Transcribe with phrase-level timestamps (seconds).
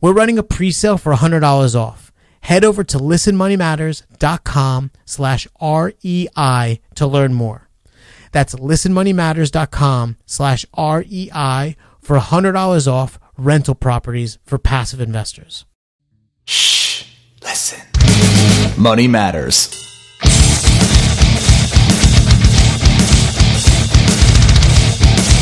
[0.00, 2.12] We're running a pre-sale for $100 off.
[2.40, 7.68] Head over to listenmoneymatters.com slash REI to learn more.
[8.32, 15.64] That's listenmoneymatters.com slash REI for $100 off rental properties for passive investors.
[16.44, 17.04] Shh,
[17.42, 17.80] listen.
[18.76, 19.93] Money matters.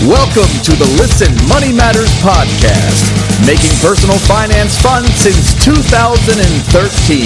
[0.08, 3.06] Welcome to the Listen Money Matters podcast,
[3.46, 7.22] making personal finance fun since 2013.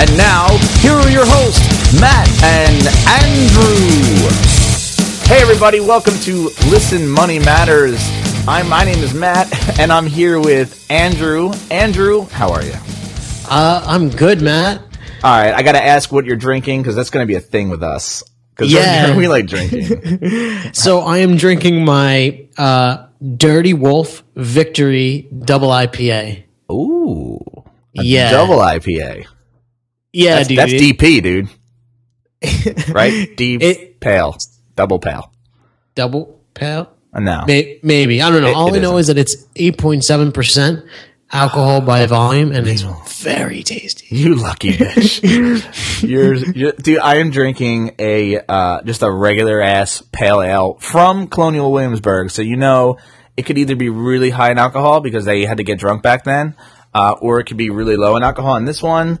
[0.00, 0.48] And now,
[0.80, 1.60] here are your hosts,
[2.00, 2.88] Matt and
[3.20, 4.32] Andrew.
[5.28, 8.00] Hey, everybody, welcome to Listen Money Matters.
[8.48, 11.52] I'm, my name is Matt, and I'm here with Andrew.
[11.70, 12.72] Andrew, how are you?
[13.46, 14.80] Uh, I'm good, Matt.
[15.22, 17.40] All right, I got to ask what you're drinking because that's going to be a
[17.40, 18.22] thing with us.
[18.56, 19.16] Because Yeah.
[19.20, 20.72] we like drinking.
[20.72, 26.44] So I am drinking my uh, Dirty Wolf Victory Double IPA.
[26.72, 27.38] Ooh.
[27.92, 28.30] Yeah.
[28.30, 29.26] Double IPA.
[30.12, 30.58] Yeah, That's, dude.
[30.58, 31.48] that's DP, dude.
[32.94, 33.36] right?
[33.36, 34.36] Deep It- pale.
[34.74, 35.32] Double pale.
[35.94, 36.90] double pale?
[37.14, 37.44] Uh, No.
[37.46, 38.20] May- Maybe.
[38.22, 38.48] I don't know.
[38.48, 40.86] It- All it I know is that it's 8.7%
[41.32, 42.82] alcohol by volume and it's
[43.22, 44.06] very tasty.
[44.14, 46.02] You lucky bitch.
[46.08, 51.26] you're, you're, dude, I am drinking a, uh, just a regular ass pale ale from
[51.26, 52.30] Colonial Williamsburg.
[52.30, 52.98] So you know,
[53.36, 56.24] it could either be really high in alcohol because they had to get drunk back
[56.24, 56.54] then,
[56.94, 58.54] uh, or it could be really low in alcohol.
[58.54, 59.18] And this one,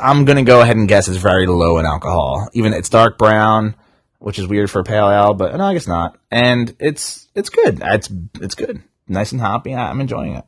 [0.00, 2.48] I'm gonna go ahead and guess it's very low in alcohol.
[2.54, 3.76] Even it's dark brown,
[4.18, 6.18] which is weird for a pale ale, but no, I guess not.
[6.30, 7.80] And it's, it's good.
[7.84, 8.82] It's, it's good.
[9.06, 9.74] Nice and hoppy.
[9.74, 10.44] I'm enjoying it.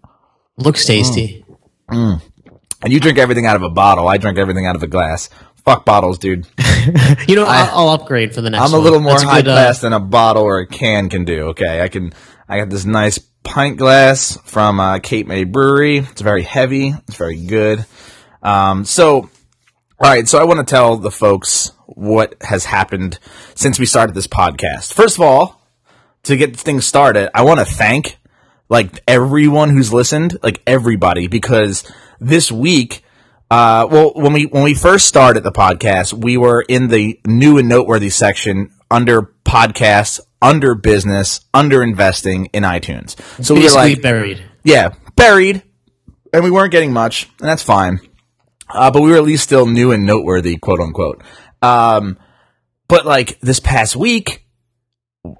[0.57, 1.45] Looks tasty.
[1.89, 4.09] And you drink everything out of a bottle.
[4.09, 5.31] I drink everything out of a glass.
[5.65, 6.47] Fuck bottles, dude.
[7.27, 8.85] You know, I, will upgrade for the next I'm a one.
[8.85, 11.47] little more That's high good, uh, class than a bottle or a can can do.
[11.49, 12.13] Okay, I can.
[12.47, 15.97] I got this nice pint glass from uh, Cape May Brewery.
[15.99, 16.89] It's very heavy.
[17.09, 17.87] It's very good.
[18.43, 19.31] Um, so, all
[19.99, 20.29] right.
[20.29, 23.19] So I want to tell the folks what has happened
[23.55, 24.93] since we started this podcast.
[24.93, 25.63] First of all,
[26.25, 28.19] to get things started, I want to thank
[28.75, 31.85] like everyone who's listened, like everybody, because
[32.19, 33.05] this week,
[33.49, 37.57] uh, well, when we when we first started the podcast, we were in the new
[37.57, 43.15] and noteworthy section under podcasts, under business, under investing in iTunes.
[43.45, 44.43] So we were like, buried.
[44.65, 45.63] yeah, buried,
[46.33, 48.01] and we weren't getting much, and that's fine.
[48.69, 51.23] Uh, but we were at least still new and noteworthy, quote unquote.
[51.63, 52.19] Um,
[52.89, 54.44] but like this past week,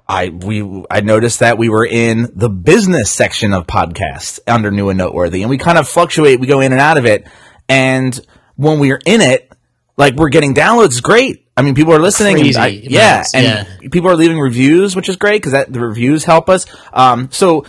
[0.07, 4.89] I we I noticed that we were in the business section of podcasts under new
[4.89, 6.39] and noteworthy, and we kind of fluctuate.
[6.39, 7.27] We go in and out of it,
[7.69, 8.19] and
[8.55, 9.51] when we're in it,
[9.97, 11.45] like we're getting downloads, great.
[11.57, 12.35] I mean, people are listening.
[12.39, 13.45] and I- yeah, and
[13.83, 13.89] yeah.
[13.91, 16.65] people are leaving reviews, which is great because that the reviews help us.
[16.91, 17.63] Um, so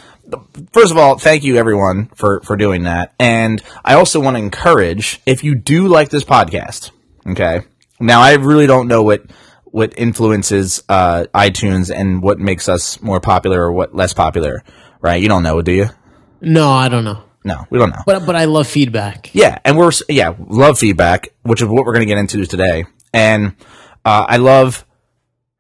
[0.72, 4.42] first of all, thank you everyone for for doing that, and I also want to
[4.42, 6.90] encourage if you do like this podcast.
[7.26, 7.60] Okay,
[8.00, 9.22] now I really don't know what
[9.76, 14.64] what influences uh, iTunes and what makes us more popular or what less popular,
[15.02, 15.20] right?
[15.20, 15.90] You don't know, do you?
[16.40, 17.22] No, I don't know.
[17.44, 18.00] No, we don't know.
[18.06, 19.34] But but I love feedback.
[19.34, 22.86] Yeah, and we're yeah love feedback, which is what we're going to get into today,
[23.12, 23.54] and
[24.02, 24.86] uh, I love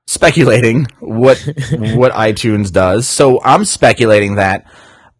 [0.06, 1.36] speculating what
[1.72, 3.06] what iTunes does.
[3.06, 4.66] So I'm speculating that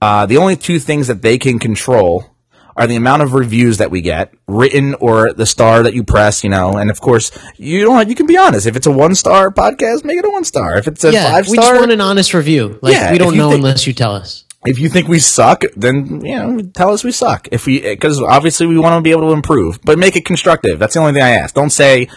[0.00, 2.35] uh, the only two things that they can control
[2.76, 6.44] are the amount of reviews that we get, written or the star that you press,
[6.44, 8.08] you know, and of course you don't.
[8.08, 8.67] You can be honest.
[8.67, 10.76] If it's a one star podcast, make it a one star.
[10.76, 12.78] If it's a Yeah, five we just star, want an honest review.
[12.82, 14.44] Like Yeah, we don't know think- unless you tell us.
[14.67, 17.49] if you think we suck, then you know, tell us we suck.
[17.52, 20.79] If we, because obviously we want to be able to improve, but make it constructive.
[20.79, 21.55] That's the only thing I ask.
[21.55, 22.08] Don't say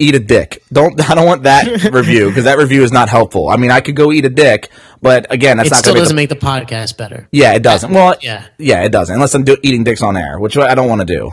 [0.00, 0.62] eat a dick.
[0.72, 1.00] Don't.
[1.10, 3.48] I don't want that review because that review is not helpful.
[3.48, 4.68] I mean, I could go eat a dick,
[5.04, 6.30] but again, that's It not still doesn't make.
[6.30, 7.28] make the podcast better.
[7.30, 7.92] Yeah, it doesn't.
[7.92, 8.44] Well, Yeah.
[8.58, 9.14] yeah, it doesn't.
[9.14, 11.30] Unless I'm do, eating dicks on air, which I don't want to do.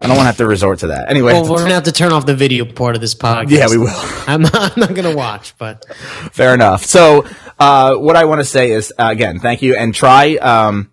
[0.00, 1.08] I don't want to have to resort to that.
[1.10, 3.50] Anyway, Well, we're gonna have to turn off the video part of this podcast.
[3.50, 3.94] yeah, we will.
[4.26, 4.72] I'm not.
[4.76, 5.84] I'm not gonna watch, but
[6.32, 6.84] Fair enough.
[6.84, 7.24] So,
[7.60, 10.90] uh, what I want to say is, uh, again, thank you, and try um,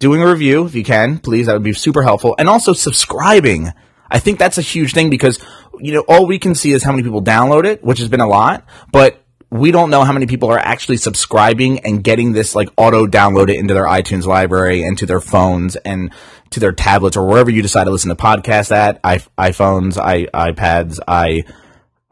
[0.00, 1.46] doing a review if you can, please.
[1.46, 3.72] That would be super helpful, and also subscribing.
[4.10, 5.38] I think that's a huge thing because
[5.78, 8.20] you know all we can see is how many people download it, which has been
[8.20, 12.54] a lot, but we don't know how many people are actually subscribing and getting this
[12.54, 16.12] like auto downloaded into their iTunes library and to their phones and
[16.50, 20.26] to their tablets or wherever you decide to listen to podcasts at I- iPhones, I-
[20.26, 21.44] iPads, i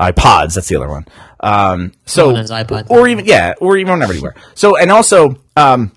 [0.01, 0.55] iPods.
[0.55, 1.07] That's the other one.
[1.41, 2.91] Um, so, iPod.
[2.91, 4.35] or even yeah, or even everywhere.
[4.55, 5.93] So, and also, um,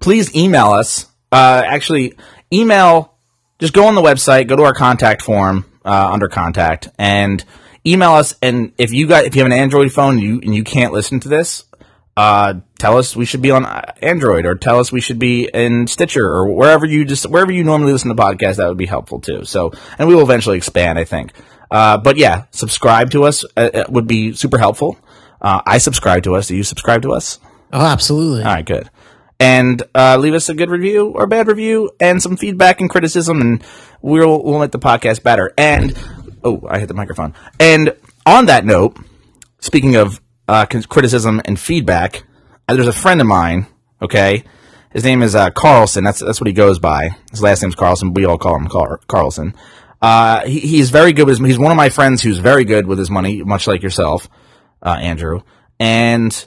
[0.00, 1.06] please email us.
[1.32, 2.14] Uh, actually,
[2.52, 3.12] email.
[3.58, 7.42] Just go on the website, go to our contact form uh, under contact, and
[7.86, 8.34] email us.
[8.42, 10.92] And if you got if you have an Android phone and you and you can't
[10.92, 11.64] listen to this,
[12.16, 15.48] uh, tell us we should be on uh, Android, or tell us we should be
[15.52, 18.56] in Stitcher, or wherever you just wherever you normally listen to podcasts.
[18.56, 19.44] That would be helpful too.
[19.44, 21.32] So, and we will eventually expand, I think.
[21.70, 24.98] Uh, but yeah, subscribe to us uh, it would be super helpful.
[25.40, 26.48] Uh, I subscribe to us.
[26.48, 27.38] Do you subscribe to us?
[27.72, 28.42] oh, absolutely.
[28.42, 28.90] All right, good.
[29.38, 33.40] And uh, leave us a good review or bad review and some feedback and criticism,
[33.40, 33.64] and
[34.00, 35.52] we'll we'll make the podcast better.
[35.58, 35.94] And
[36.46, 37.34] oh, I hit the microphone.
[37.58, 37.94] And
[38.24, 38.96] on that note,
[39.58, 42.24] speaking of uh, criticism and feedback,
[42.68, 43.66] uh, there's a friend of mine.
[44.00, 44.44] Okay,
[44.92, 46.04] his name is uh, Carlson.
[46.04, 47.10] That's that's what he goes by.
[47.30, 48.14] His last name's Carlson.
[48.14, 49.54] We all call him Car- Carlson.
[50.00, 51.44] Uh, he, he's very good with.
[51.44, 54.28] He's one of my friends who's very good with his money, much like yourself,
[54.82, 55.42] uh, Andrew.
[55.80, 56.46] And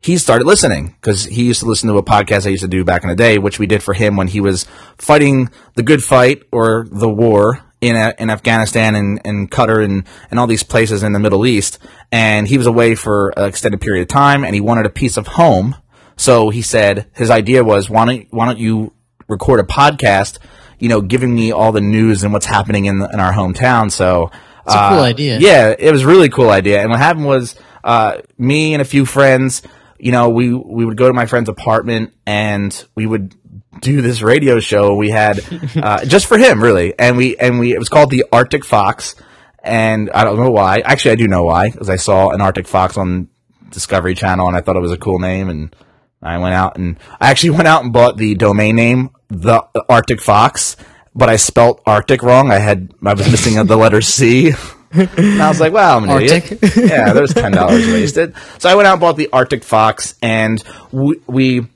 [0.00, 2.84] he started listening because he used to listen to a podcast I used to do
[2.84, 4.66] back in the day, which we did for him when he was
[4.98, 10.04] fighting the good fight or the war in uh, in Afghanistan and, and Qatar and,
[10.30, 11.78] and all these places in the Middle East.
[12.10, 15.18] And he was away for an extended period of time and he wanted a piece
[15.18, 15.76] of home.
[16.16, 18.92] So he said his idea was, why don't, why don't you
[19.28, 20.38] record a podcast,
[20.78, 23.90] you know, giving me all the news and what's happening in, the, in our hometown.
[23.90, 24.30] So,
[24.64, 25.38] It's a cool idea.
[25.40, 26.80] yeah, it was a really cool idea.
[26.80, 29.62] And what happened was, uh, me and a few friends,
[29.98, 33.34] you know, we, we would go to my friend's apartment and we would
[33.80, 35.40] do this radio show we had,
[35.76, 36.96] uh, just for him, really.
[36.98, 39.14] And we, and we, it was called the Arctic Fox.
[39.62, 40.80] And I don't know why.
[40.80, 43.28] Actually, I do know why, because I saw an Arctic Fox on
[43.70, 45.48] Discovery Channel and I thought it was a cool name.
[45.48, 45.74] And
[46.20, 50.20] I went out and I actually went out and bought the domain name, the Arctic
[50.20, 50.76] Fox,
[51.14, 52.50] but I spelt Arctic wrong.
[52.50, 54.52] I had, I was missing the letter C.
[54.94, 56.52] And I was like, wow, I'm an Arctic?
[56.52, 56.76] idiot.
[56.76, 58.34] yeah, there's ten dollars wasted.
[58.58, 61.66] So I went out and bought the Arctic Fox, and we, we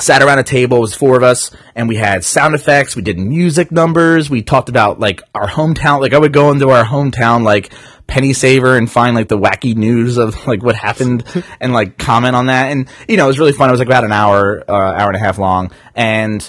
[0.00, 0.78] sat around a table.
[0.78, 2.96] It was four of us, and we had sound effects.
[2.96, 4.28] We did music numbers.
[4.28, 6.00] We talked about like our hometown.
[6.00, 7.72] Like I would go into our hometown, like
[8.06, 11.24] Penny Saver, and find like the wacky news of like what happened,
[11.60, 12.72] and like comment on that.
[12.72, 13.68] And you know, it was really fun.
[13.68, 16.48] It was like about an hour, uh, hour and a half long, and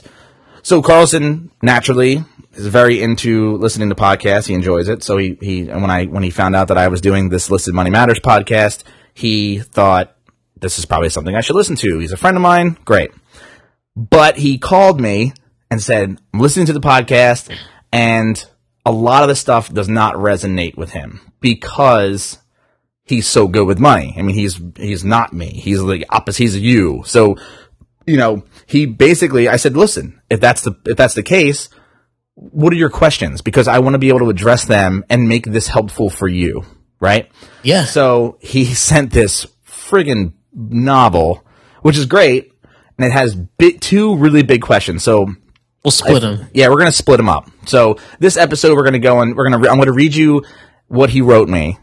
[0.63, 4.47] so Carlson naturally is very into listening to podcasts.
[4.47, 5.03] He enjoys it.
[5.03, 7.51] So he, he and when I when he found out that I was doing this
[7.51, 8.83] Listen Money Matters podcast,
[9.13, 10.15] he thought
[10.59, 11.99] this is probably something I should listen to.
[11.99, 12.77] He's a friend of mine.
[12.85, 13.11] Great.
[13.95, 15.33] But he called me
[15.71, 17.55] and said, I'm listening to the podcast
[17.91, 18.43] and
[18.85, 22.39] a lot of the stuff does not resonate with him because
[23.03, 24.15] he's so good with money.
[24.17, 25.47] I mean, he's he's not me.
[25.47, 26.43] He's the opposite.
[26.43, 27.03] He's you.
[27.05, 27.35] So,
[28.05, 31.69] you know, he basically I said, listen, if that's the if that's the case,
[32.35, 33.41] what are your questions?
[33.41, 36.63] Because I want to be able to address them and make this helpful for you,
[36.99, 37.31] right?
[37.63, 37.85] Yeah.
[37.85, 41.45] So he sent this friggin' novel,
[41.81, 42.51] which is great,
[42.97, 45.03] and it has bi- two really big questions.
[45.03, 45.27] So
[45.83, 46.47] we'll split them.
[46.53, 47.49] yeah, we're gonna split them up.
[47.65, 50.43] So this episode, we're gonna go and we're gonna re- I'm gonna read you
[50.87, 51.77] what he wrote me,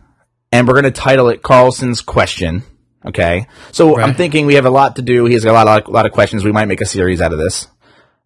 [0.52, 2.62] and we're gonna title it Carlson's question.
[3.04, 5.24] Okay, so I'm thinking we have a lot to do.
[5.24, 6.44] He has got a lot, lot, lot of questions.
[6.44, 7.66] We might make a series out of this.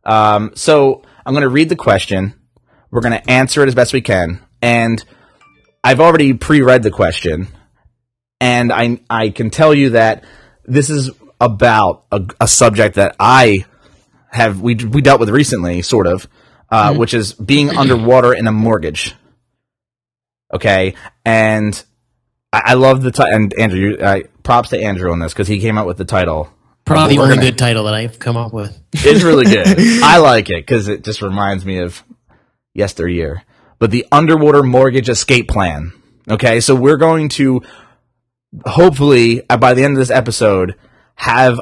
[0.05, 2.35] Um, so I'm gonna read the question.
[2.90, 5.02] We're gonna answer it as best we can, and
[5.83, 7.49] I've already pre-read the question,
[8.40, 10.25] and I I can tell you that
[10.64, 13.64] this is about a, a subject that I
[14.31, 16.28] have we we dealt with recently, sort of,
[16.71, 19.14] uh, which is being underwater in a mortgage.
[20.52, 21.83] Okay, and
[22.52, 23.35] I, I love the title.
[23.35, 26.05] And Andrew, you, uh, props to Andrew on this because he came up with the
[26.05, 26.50] title.
[26.85, 28.81] Probably the only good title that I've come up with.
[28.93, 29.66] It's really good.
[30.05, 32.05] I like it because it just reminds me of
[32.75, 33.43] yesteryear.
[33.81, 35.93] But the underwater mortgage escape plan.
[36.31, 37.62] Okay, so we're going to
[38.64, 40.76] hopefully uh, by the end of this episode
[41.16, 41.61] have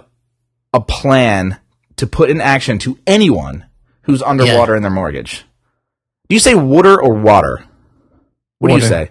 [0.73, 1.58] a plan
[1.96, 3.66] to put in action to anyone
[4.02, 5.44] who's underwater in their mortgage.
[6.28, 7.64] Do you say water or water?
[8.58, 9.11] What do you say?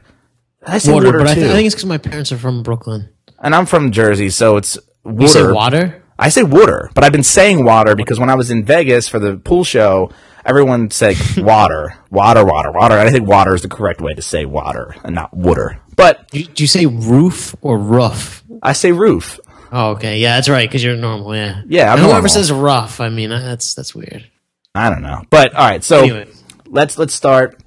[0.66, 2.64] I say Water, water, but I, th- I think it's because my parents are from
[2.64, 3.10] Brooklyn.
[3.42, 5.22] and I'm from Jersey, so it's water.
[5.22, 6.04] You say water?
[6.18, 9.20] I say water, but I've been saying water because when I was in Vegas for
[9.20, 10.12] the pool show,
[10.46, 12.96] everyone said water, water, water, water.
[12.98, 15.82] And I think water is the correct way to say water and not water.
[15.96, 18.44] But Do, do you say roof or roof?
[18.62, 19.40] I say roof.
[19.76, 20.20] Oh, okay.
[20.20, 20.70] Yeah, that's right.
[20.70, 21.36] Because you're normal.
[21.36, 21.64] Yeah.
[21.68, 22.30] Yeah, I'm And whoever normal.
[22.30, 24.30] says rough, I mean, that's that's weird.
[24.76, 25.24] I don't know.
[25.32, 26.28] But all right, so Anyway.
[26.68, 27.60] let's let's start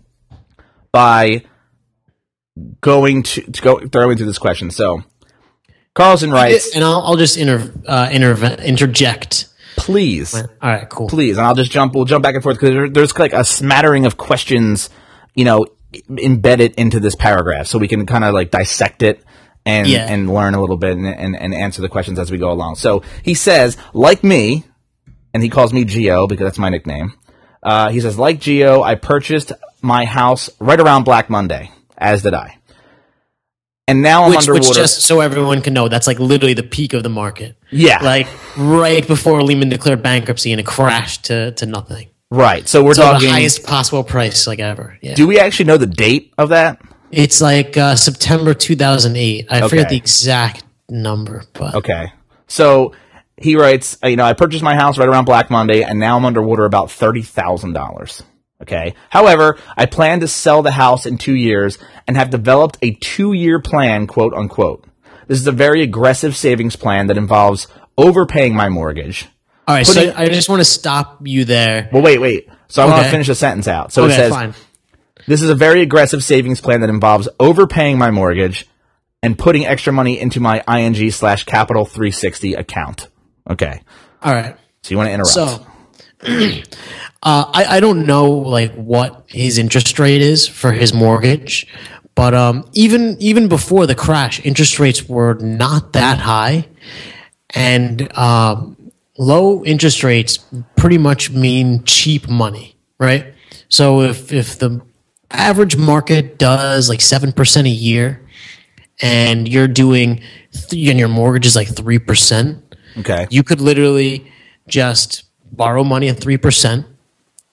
[0.92, 1.42] by
[2.80, 4.70] going to, to go throwing through this question.
[4.70, 5.02] So
[5.94, 9.48] Carlson writes, And I'll, I'll just inter, uh, interve- interject.
[9.76, 11.08] please, All right, cool.
[11.08, 11.94] please, and I'll just jump.
[11.94, 14.90] We'll jump back and forth because there, there's like a smattering of questions,
[15.34, 15.66] you know,
[16.10, 19.22] embedded into this paragraph, so we can kind of like dissect it
[19.66, 20.06] and Yeah.
[20.10, 22.76] and learn a little bit and, and and answer the questions as we go along.
[22.76, 24.64] So he says, like me,
[25.34, 27.12] and he calls me Geo because that's my nickname.
[27.62, 32.32] Uh, he says, like Geo, I purchased my house right around Black Monday, as did
[32.32, 32.56] I.
[33.88, 34.68] And now I'm Which, underwater.
[34.68, 37.56] which just so everyone can know, that's like literally the peak of the market.
[37.70, 42.08] yeah, Like right before Lehman declared bankruptcy and it crashed to, to nothing.
[42.32, 42.66] right.
[42.68, 43.28] So we're So talking.
[43.28, 44.98] the highest possible price like ever.
[45.02, 45.14] Yeah.
[45.14, 46.80] do we actually know the date of that?
[47.10, 49.46] It's like uh, September 2008.
[49.50, 52.12] I forget the exact number, but Okay.
[52.48, 52.92] So
[53.36, 56.16] he writes, uh, you know, I purchased my house right around Black Monday and now
[56.16, 58.22] I'm underwater about $30,000.
[58.62, 58.94] Okay.
[59.10, 63.32] However, I plan to sell the house in two years and have developed a two
[63.34, 64.84] year plan, quote unquote.
[65.26, 67.66] This is a very aggressive savings plan that involves
[67.98, 69.26] overpaying my mortgage.
[69.68, 69.86] all right.
[69.86, 71.88] putting- So I just want to stop you there.
[71.92, 72.48] Well, wait, wait.
[72.68, 73.92] So I want to finish the sentence out.
[73.92, 74.54] So it says, fine.
[75.26, 78.66] This is a very aggressive savings plan that involves overpaying my mortgage
[79.22, 83.08] and putting extra money into my ING slash Capital 360 account.
[83.50, 83.82] Okay.
[84.22, 84.56] All right.
[84.82, 85.30] So you want to interrupt?
[85.30, 85.66] So,
[87.22, 91.66] uh, I, I don't know like what his interest rate is for his mortgage,
[92.14, 96.68] but um, even even before the crash, interest rates were not that high,
[97.50, 100.38] and um, low interest rates
[100.76, 103.34] pretty much mean cheap money, right?
[103.68, 104.80] So if if the
[105.38, 108.20] average market does like seven percent a year,
[109.00, 112.62] and you're doing th- and your mortgage is like three percent
[112.98, 113.26] okay.
[113.30, 114.30] you could literally
[114.68, 116.84] just borrow money at 3%,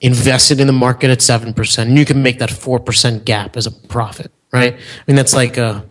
[0.02, 3.66] invest it in the market at 7%, and you can make that 4% gap as
[3.68, 4.74] a profit, right?
[4.74, 5.86] I mean, that's like a,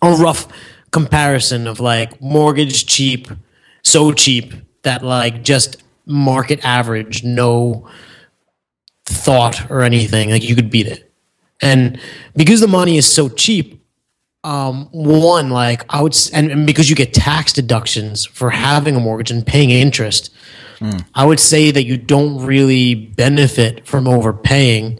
[0.00, 0.48] a rough
[0.90, 3.28] comparison of like mortgage cheap,
[3.82, 7.88] so cheap that like just market average, no
[9.04, 11.10] thought or anything, like you could beat it.
[11.60, 12.00] And
[12.34, 13.80] because the money is so cheap,
[14.44, 19.00] um, one like I would, and, and because you get tax deductions for having a
[19.00, 20.30] mortgage and paying interest,
[21.14, 24.98] I would say that you don't really benefit from overpaying.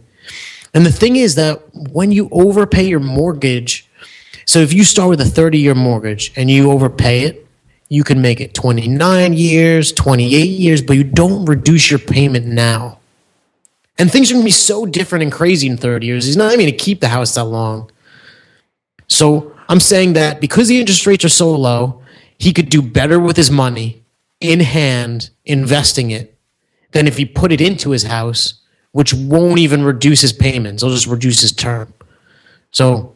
[0.75, 3.89] And the thing is that when you overpay your mortgage,
[4.47, 7.47] so if you start with a 30 year mortgage and you overpay it,
[7.89, 13.01] you can make it 29 years, 28 years, but you don't reduce your payment now.
[14.03, 16.27] And things are going to be so different and crazy in 30 years.
[16.27, 17.89] He's not even going to keep the house that long.
[19.07, 22.03] So I'm saying that because the interest rates are so low,
[22.37, 24.03] he could do better with his money
[24.41, 26.37] in hand, investing it,
[26.91, 28.55] than if he put it into his house,
[28.91, 30.83] which won't even reduce his payments.
[30.83, 31.95] It'll just reduce his term.
[32.73, 33.15] So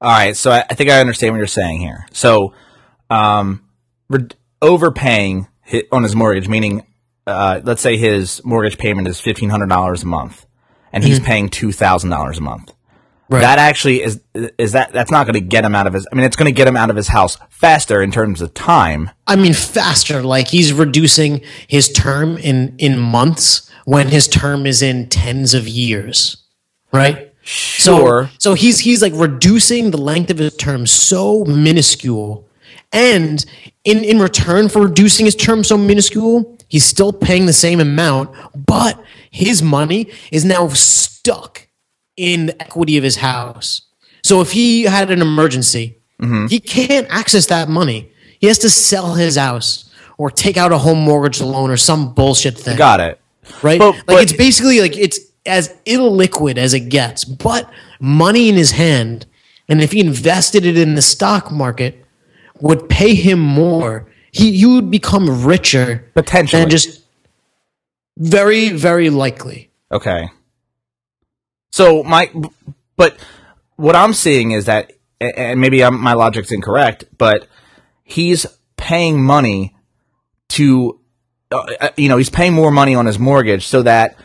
[0.00, 0.36] All right.
[0.36, 2.06] So I, think I understand what you're saying here.
[2.12, 2.54] So,
[3.10, 3.64] um,
[4.08, 4.28] re-
[4.62, 5.48] overpaying
[5.90, 6.86] on his mortgage, meaning,
[7.28, 10.46] uh, let's say his mortgage payment is fifteen hundred dollars a month,
[10.92, 12.72] and he's paying two thousand dollars a month.
[13.30, 13.40] Right.
[13.40, 16.06] That actually is is that that's not going to get him out of his.
[16.10, 18.54] I mean, it's going to get him out of his house faster in terms of
[18.54, 19.10] time.
[19.26, 20.22] I mean, faster.
[20.22, 25.68] Like he's reducing his term in in months when his term is in tens of
[25.68, 26.38] years,
[26.90, 27.34] right?
[27.42, 28.24] Sure.
[28.24, 32.47] So, so he's he's like reducing the length of his term so minuscule,
[32.92, 33.44] and
[33.84, 38.30] in in return for reducing his term so minuscule, he's still paying the same amount,
[38.66, 41.68] but his money is now stuck
[42.16, 43.82] in the equity of his house.
[44.22, 46.46] So if he had an emergency, mm-hmm.
[46.46, 48.10] he can't access that money.
[48.40, 52.12] He has to sell his house or take out a home mortgage loan or some
[52.14, 53.20] bullshit thing Got it.
[53.62, 53.78] right?
[53.78, 58.56] But- like but- it's basically like it's as illiquid as it gets, but money in
[58.56, 59.26] his hand,
[59.68, 62.04] and if he invested it in the stock market,
[62.60, 64.06] would pay him more.
[64.32, 66.62] He you would become richer Potentially.
[66.62, 67.02] and just
[68.16, 69.70] very very likely.
[69.90, 70.28] Okay.
[71.70, 72.30] So my,
[72.96, 73.16] but
[73.76, 77.46] what I'm seeing is that, and maybe I'm, my logic's incorrect, but
[78.04, 78.46] he's
[78.76, 79.76] paying money
[80.50, 80.98] to,
[81.50, 84.16] uh, you know, he's paying more money on his mortgage so that,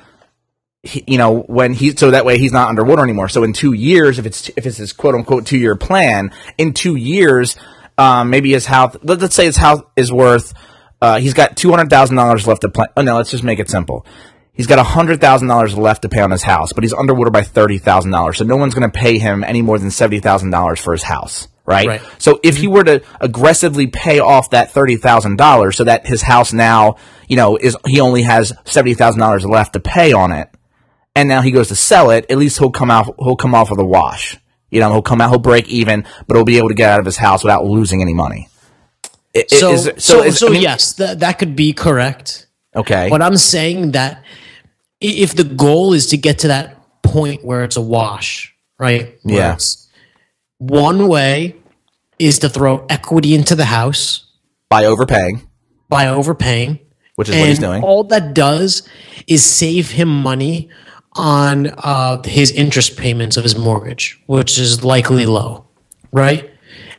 [0.81, 3.29] he, you know, when he, so that way he's not underwater anymore.
[3.29, 6.73] So in two years, if it's if it's his quote unquote two year plan, in
[6.73, 7.55] two years,
[7.97, 10.53] um, maybe his house, let, let's say his house is worth,
[11.01, 12.87] uh, he's got two hundred thousand dollars left to plan.
[12.95, 14.05] Oh no, let's just make it simple
[14.53, 17.41] He's got hundred thousand dollars left to pay on his house, but he's underwater by
[17.41, 18.37] thirty thousand dollars.
[18.37, 21.01] So no one's going to pay him any more than seventy thousand dollars for his
[21.01, 21.87] house, right?
[21.87, 22.01] Right.
[22.19, 26.21] So if he were to aggressively pay off that thirty thousand dollars, so that his
[26.21, 26.97] house now,
[27.27, 30.49] you know, is he only has seventy thousand dollars left to pay on it,
[31.15, 33.71] and now he goes to sell it, at least he'll come out he'll come off
[33.71, 34.37] with a wash.
[34.73, 36.99] You know, he'll come out, he'll break even, but he'll be able to get out
[36.99, 38.49] of his house without losing any money.
[39.35, 42.47] I- i- So, is- so, is- so, I mean- yes, that that could be correct.
[42.75, 43.07] Okay.
[43.09, 44.23] But I'm saying that
[44.99, 49.13] if the goal is to get to that point where it's a wash, right?
[49.23, 49.87] Yes.
[50.59, 50.67] Yeah.
[50.75, 51.55] One way
[52.17, 54.25] is to throw equity into the house
[54.69, 55.41] By overpaying,
[55.89, 56.79] by overpaying.
[57.15, 57.83] which is what he's doing.
[57.83, 58.81] all that does
[59.27, 60.69] is save him money
[61.15, 65.65] on uh, his interest payments of his mortgage, which is likely low,
[66.11, 66.49] right?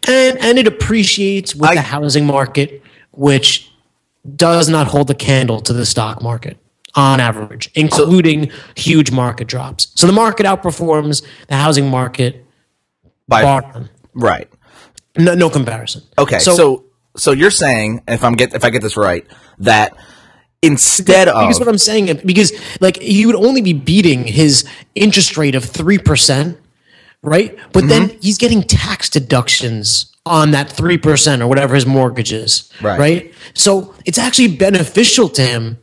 [0.08, 3.70] And and it appreciates with I- the housing market, which
[4.36, 6.56] does not hold a candle to the stock market
[6.94, 9.88] on average, including huge market drops.
[9.96, 12.44] So the market outperforms the housing market,
[13.28, 13.90] By none.
[14.14, 14.48] right.
[15.18, 16.02] no, no comparison.
[16.18, 16.38] Okay.
[16.38, 16.84] so, So,
[17.16, 19.26] so you're saying if I'm get if I get this right
[19.58, 19.96] that
[20.64, 25.36] instead of Because what I'm saying, because like he would only be beating his interest
[25.36, 26.58] rate of three percent,
[27.22, 27.56] right?
[27.72, 28.18] But then Mm-hmm.
[28.20, 32.98] he's getting tax deductions on that three percent or whatever his mortgage is, Right.
[32.98, 33.34] right?
[33.54, 35.78] So it's actually beneficial to him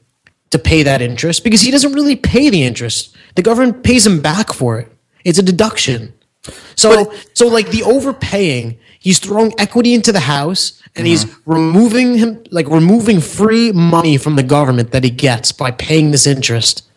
[0.50, 3.16] to pay that interest because he doesn't really pay the interest.
[3.36, 4.92] The government pays him back for it.
[5.24, 6.14] It's a deduction.
[6.76, 11.52] So so like the overpaying, he's throwing equity into the house and he's Mm-hmm.
[11.52, 16.26] removing him like removing free money from the government that he gets by paying this
[16.26, 16.88] interest.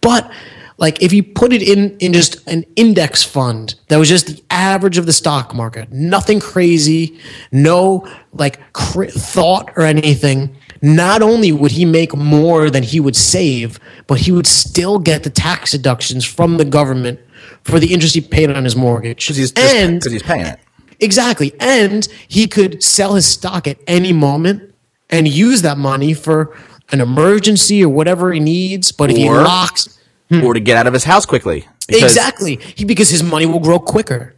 [0.00, 0.30] But
[0.78, 4.42] like if you put it in in just an index fund that was just the
[4.50, 7.18] average of the stock market, nothing crazy,
[7.52, 13.16] no like cr- thought or anything, not only would he make more than he would
[13.16, 17.18] save, but he would still get the tax deductions from the government
[17.64, 19.24] for the interest he paid on his mortgage.
[19.26, 20.58] because he's and he's paying it.
[21.00, 21.54] Exactly.
[21.60, 24.74] And he could sell his stock at any moment
[25.10, 26.56] and use that money for
[26.90, 28.92] an emergency or whatever he needs.
[28.92, 30.42] But if he locks hmm.
[30.42, 31.66] or to get out of his house quickly.
[31.86, 34.34] Because- exactly he, because his money will grow quicker.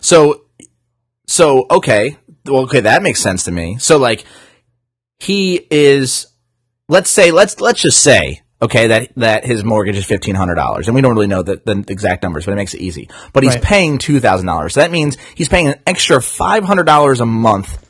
[0.00, 0.44] So,
[1.26, 3.78] so okay, well, okay, that makes sense to me.
[3.78, 4.24] So, like,
[5.18, 6.26] he is,
[6.88, 10.88] let's say, let's let's just say, okay, that that his mortgage is fifteen hundred dollars,
[10.88, 13.08] and we don't really know the, the exact numbers, but it makes it easy.
[13.32, 13.62] But he's Right.
[13.62, 17.26] paying two thousand dollars, so that means he's paying an extra five hundred dollars a
[17.26, 17.86] month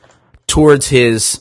[0.47, 1.41] towards his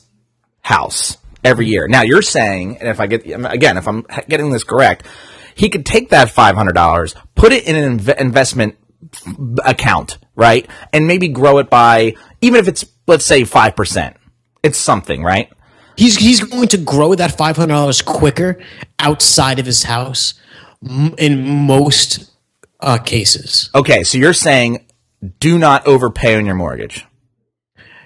[0.60, 1.88] house every year.
[1.88, 5.06] Now you're saying, and if I get again, if I'm getting this correct,
[5.54, 8.76] he could take that five hundred dollars, put it in an inv- investment
[9.64, 14.16] account, right, and maybe grow it by even if it's let's say five percent.
[14.62, 15.52] It's something, right?
[15.96, 18.58] He's he's going to grow that five hundred dollars quicker
[18.98, 20.34] outside of his house
[21.18, 22.30] in most
[22.80, 23.70] uh, cases.
[23.74, 24.86] Okay, so you're saying
[25.38, 27.06] do not overpay on your mortgage.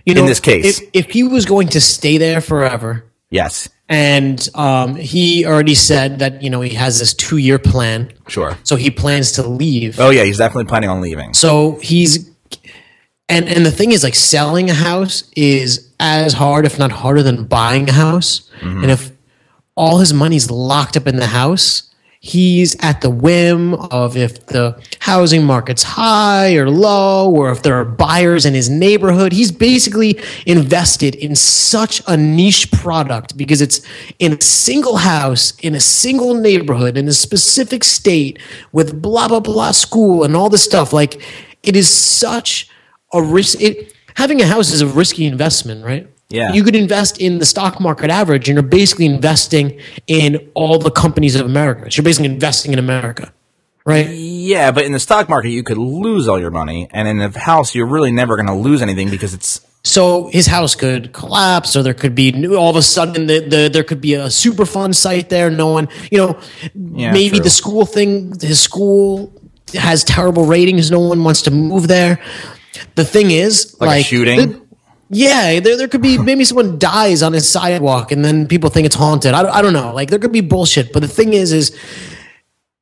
[0.04, 0.80] You know, in this case.
[0.80, 6.20] if, if he was going to stay there forever, Yes, and um, he already said
[6.20, 8.56] that you know he has this two year plan, sure.
[8.62, 10.00] so he plans to leave.
[10.00, 11.34] Oh yeah, he's definitely planning on leaving.
[11.34, 12.27] So he's
[13.28, 17.22] and and the thing is like selling a house is as hard if not harder
[17.22, 18.48] than buying a house.
[18.60, 18.82] Mm-hmm.
[18.82, 19.10] And if
[19.76, 21.88] all his money's locked up in the house,
[22.20, 27.74] he's at the whim of if the housing market's high or low or if there
[27.74, 29.32] are buyers in his neighborhood.
[29.32, 33.82] He's basically invested in such a niche product because it's
[34.18, 38.38] in a single house in a single neighborhood in a specific state
[38.72, 41.22] with blah blah blah school and all this stuff like
[41.62, 42.67] it is such
[43.12, 46.06] a risk it having a house is a risky investment right?
[46.30, 46.52] Yeah.
[46.52, 50.90] you could invest in the stock market average and you're basically investing in all the
[50.90, 51.90] companies of america.
[51.90, 53.32] So you're basically investing in america
[53.86, 54.06] right?
[54.10, 57.38] Yeah, but in the stock market you could lose all your money, and in the
[57.38, 61.74] house you're really never going to lose anything because it's so his house could collapse
[61.74, 64.26] or there could be new, all of a sudden the, the, there could be a
[64.26, 65.48] Superfund site there.
[65.50, 66.38] No one you know
[66.74, 67.44] Yeah, maybe true.
[67.44, 69.32] the school thing his school
[69.72, 70.90] has terrible ratings.
[70.90, 72.20] No one wants to move there
[72.94, 74.68] the thing is like, like, a shooting.
[75.10, 78.84] Yeah, there, there could be maybe someone dies on his sidewalk and then people think
[78.84, 79.32] it's haunted.
[79.32, 79.94] I, don't- I don't know.
[79.94, 80.92] Like there could be bullshit.
[80.92, 81.76] But the thing is, is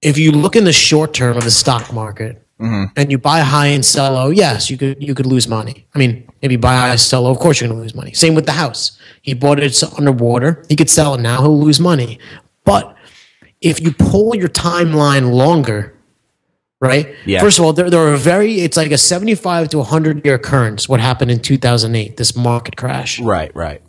[0.02, 2.84] if you look in the short term of the stock market mm-hmm.
[2.96, 5.86] and you buy high and sell low, yes, you could you could lose money.
[5.94, 8.12] I mean, if you buy high, sell low, of course you're going to lose money.
[8.12, 8.98] Same with the house.
[9.22, 10.64] He bought it underwater.
[10.68, 11.42] He could sell it now.
[11.42, 12.18] He'll lose money.
[12.64, 12.96] But
[13.60, 15.95] if you pull your timeline longer,
[16.80, 17.14] right?
[17.24, 17.40] Yeah.
[17.40, 20.88] First of all, there, there are very, it's like a 75 to 100 year occurrence,
[20.88, 23.20] what happened in 2008, this market crash.
[23.20, 23.82] right, right.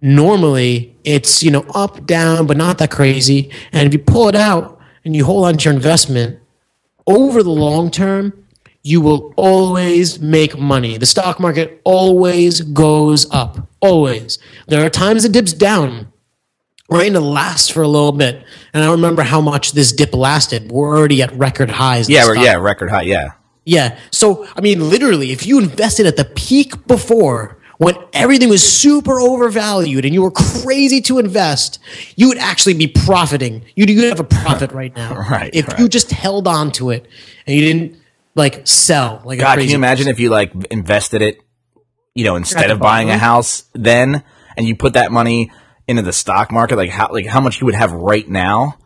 [0.00, 3.50] normally it's, you know, up, down, but not that crazy.
[3.72, 6.38] And if you pull it out and you hold on to your investment
[7.06, 8.32] over the long term,
[8.82, 10.96] you will always make money.
[10.96, 13.68] The stock market always goes up.
[13.82, 14.38] Always.
[14.68, 16.10] There are times it dips down,
[16.90, 18.44] And it lasts for a little bit.
[18.72, 20.70] And I don't remember how much this dip lasted.
[20.72, 22.08] We're already at record highs.
[22.08, 23.02] Yeah, yeah, record high.
[23.02, 23.32] Yeah.
[23.64, 23.98] yeah.
[24.10, 29.18] So, I mean, literally, if you invested at the peak before, when everything was super
[29.20, 31.78] overvalued and you were crazy to invest,
[32.14, 33.64] you would actually be profiting.
[33.74, 35.14] You'd, you'd have a profit right now.
[35.30, 35.78] Right, If right.
[35.78, 37.06] you just held on to it
[37.46, 37.96] and you didn't
[38.34, 41.40] like sell like God, can you imagine if you like invested it,
[42.14, 44.24] you know, instead of buying a house then,
[44.56, 45.50] and you put that money
[45.90, 48.76] into the stock market, like how like how much you would have right now?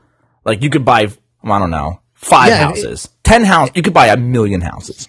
[0.44, 1.08] Like you could buy,
[1.44, 3.72] I don't know, five Yeah, it- houses, ten houses.
[3.76, 5.08] You could buy a million houses.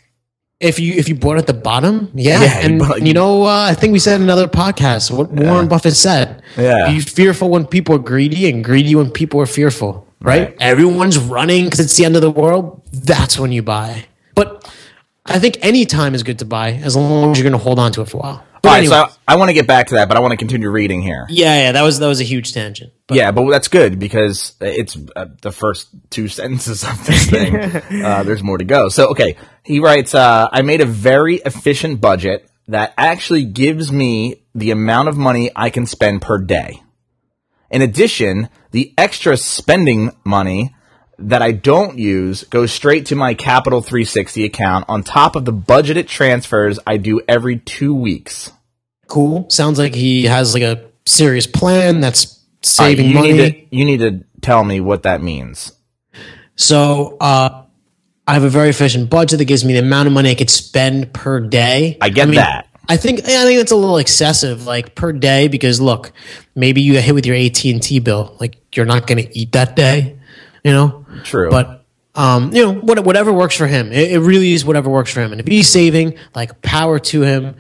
[0.60, 3.44] if you if you bought at the bottom, yeah, Yeah, you and bought- you know,
[3.44, 6.42] uh, I think we said in another podcast what Warren Buffett said.
[6.58, 6.88] Yeah.
[6.92, 10.08] be fearful when people are greedy, and greedy when people are fearful.
[10.22, 10.42] Right?
[10.50, 10.58] Right.
[10.60, 12.82] Everyone's running because it's the end of the world.
[12.94, 14.06] That's when you buy.
[14.34, 14.50] But
[15.26, 17.78] I think any time is good to buy as long as you're going to hold
[17.78, 18.44] on to it for a while.
[18.66, 20.22] But All right, anyway, so I, I want to get back to that, but I
[20.22, 21.28] want to continue reading here.
[21.30, 22.92] yeah, yeah, that was that was a huge tangent.
[23.06, 27.56] But yeah, but that's good because it's uh, the first two sentences of this thing.
[28.04, 28.90] uh, there's more to go.
[28.90, 34.44] So, okay, he writes, uh, I made a very efficient budget that actually gives me
[34.56, 36.82] the amount of money I can spend per day.
[37.70, 40.75] In addition, the extra spending money
[41.18, 45.54] that I don't use goes straight to my Capital 360 account on top of the
[45.54, 48.52] budgeted transfers I do every two weeks.
[49.08, 49.50] cool.
[49.50, 53.34] Sounds like he has like a serious plan that's saving you money.
[53.34, 55.72] Need to, you need to tell me what that means.
[56.56, 57.66] So uh,
[58.28, 60.50] I have a very efficient budget that gives me the amount of money I could
[60.50, 61.98] spend per day.
[62.02, 62.68] I get mean, that.
[62.88, 66.12] I think I think it's a little excessive, like per day, because look,
[66.54, 69.38] maybe you get hit with your AT and T bill, like you're not going to
[69.38, 70.20] eat that day,
[70.64, 71.05] you know.
[71.24, 71.50] True.
[71.50, 73.92] But um, you know, what, whatever works for him.
[73.92, 75.32] It, it really is whatever works for him.
[75.32, 77.56] And if he's saving, like power to him.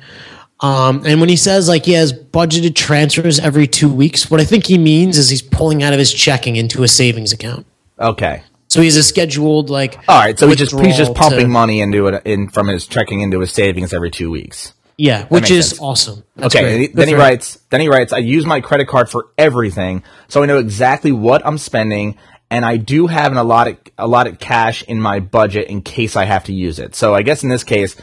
[0.62, 4.46] Um, and when he says like he has budgeted transfers every two weeks, what I
[4.46, 7.66] think he means is he's pulling out of his checking into a savings account.
[8.00, 8.44] Okay.
[8.68, 9.98] So he's a scheduled like.
[10.08, 10.38] All right.
[10.40, 13.42] So he's just he's just pumping to- money into it in from his checking into
[13.42, 14.74] his savings every two weeks.
[14.98, 15.82] Yeah, which is sense.
[15.82, 16.24] awesome.
[16.38, 16.64] That's Okay.
[16.64, 16.72] great.
[16.74, 17.60] and he- Good then he writes.
[17.70, 18.14] Then he writes.
[18.14, 22.18] I use my credit card for everything, so I know exactly what I'm spending,
[22.52, 26.46] and I do have an allotted allotted cash in my budget in case I have
[26.46, 26.96] to use it.
[26.96, 27.96] So I guess in this case,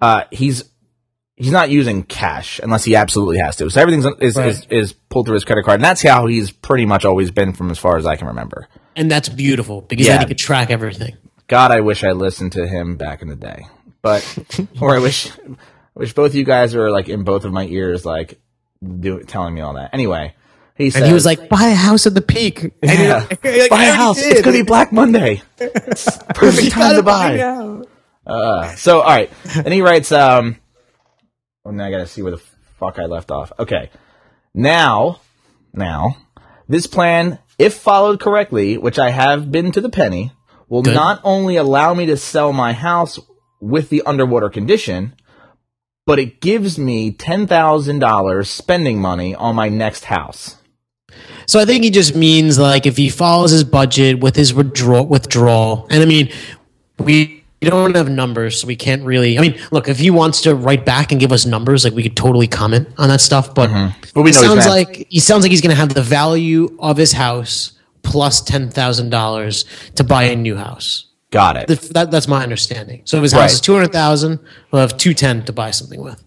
[0.00, 0.64] uh, he's
[1.36, 3.70] he's not using cash unless he absolutely has to.
[3.70, 4.48] So everything is, Right.
[4.48, 7.52] is is pulled through his credit card, and that's how he's pretty much always been
[7.52, 8.68] from as far as I can remember.
[8.96, 10.14] and that's beautiful because Yeah.
[10.14, 11.16] then he could track everything.
[11.46, 13.66] God, I wish I listened to him back in the day.
[14.02, 14.22] But
[14.80, 15.56] or I wish I
[15.94, 18.40] wish both you guys were like in both of my ears, like
[18.82, 19.90] do, telling me all that.
[19.92, 20.34] Anyway,
[20.80, 23.70] he said And he was like, "Buy a house at the peak." Yeah, like, like,
[23.70, 24.16] buy a house.
[24.16, 25.42] did." It's gonna be Black Monday.
[25.56, 27.40] Perfect time to buy.
[28.26, 30.12] Uh, so all right, and he writes.
[30.12, 30.56] Um,
[31.64, 32.42] oh, now I gotta see where the
[32.78, 33.52] fuck I left off.
[33.58, 33.90] Okay,
[34.54, 35.20] now,
[35.72, 36.16] now,
[36.68, 40.32] this plan, if followed correctly, which I have been to the penny,
[40.68, 40.94] will Good.
[40.94, 43.18] not only allow me to sell my house
[43.60, 45.14] with the underwater condition,
[46.06, 50.56] but it gives me ten thousand dollars spending money on my next house.
[51.46, 55.06] So I think he just means like if he follows his budget with his withdrawal,
[55.06, 56.30] withdrawal, and I mean,
[56.98, 59.36] we don't have numbers, so we can't really.
[59.38, 62.02] I mean, look, if he wants to write back and give us numbers, like we
[62.02, 63.54] could totally comment on that stuff.
[63.54, 64.10] But, mm-hmm.
[64.14, 66.76] But we it know sounds like he sounds like he's going to have the value
[66.78, 69.64] of his house plus ten thousand dollars
[69.96, 71.06] to buy a new house.
[71.30, 71.66] Got it.
[71.68, 73.02] Th- That, that's my understanding.
[73.04, 73.52] So if his house Right.
[73.52, 76.22] is two hundred thousand, we'll have two ten to buy something with.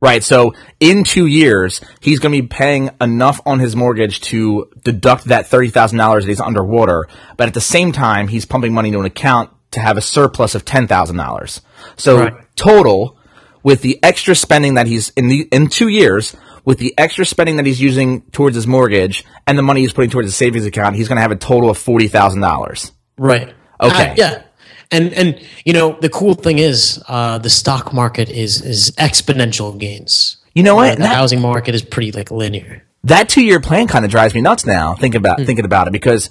[0.00, 0.22] Right.
[0.22, 5.24] So in two years, he's going to be paying enough on his mortgage to deduct
[5.24, 7.06] that thirty thousand dollars that he's underwater.
[7.36, 10.54] But at the same time, he's pumping money into an account to have a surplus
[10.54, 11.62] of ten thousand dollars.
[11.96, 12.34] So Right.
[12.56, 13.18] total,
[13.62, 17.56] with the extra spending that he's in the in two years, with the extra spending
[17.56, 20.94] that he's using towards his mortgage and the money he's putting towards his savings account,
[20.96, 22.92] he's going to have a total of forty thousand dollars.
[23.16, 23.54] Right.
[23.80, 24.10] Okay.
[24.10, 24.42] Uh, yeah.
[24.90, 29.76] And and you know the cool thing is uh, the stock market is is exponential
[29.78, 30.36] gains.
[30.54, 30.92] You know what?
[30.92, 32.82] Uh, the That- housing market is pretty like linear.
[33.04, 35.92] that two year plan kind of drives me nuts now thinking about thinking about it
[35.92, 36.28] because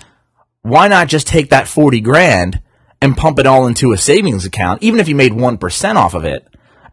[0.61, 2.59] why not just take that 40 grand
[3.01, 6.25] and pump it all into a savings account even if you made 1% off of
[6.25, 6.45] it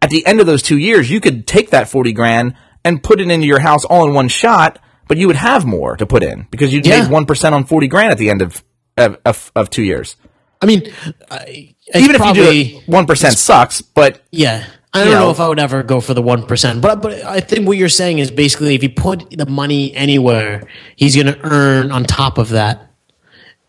[0.02, 3.20] at the end of those two years you could take that 40 grand and put
[3.20, 6.22] it into your house all in one shot but you would have more to put
[6.22, 7.02] in because you'd Yeah.
[7.02, 8.62] made 1% on 40 grand at the end of
[8.98, 10.16] of, of, of two years
[10.62, 10.92] I mean,
[11.30, 14.64] I, even if probably, you do it 1% sucks but yeah.
[14.94, 17.00] I don't you know, know- if I would ever go for the one percent, but
[17.02, 20.64] but I think what you're saying is basically if you put the money anywhere,
[20.96, 22.90] he's going to earn on top of that,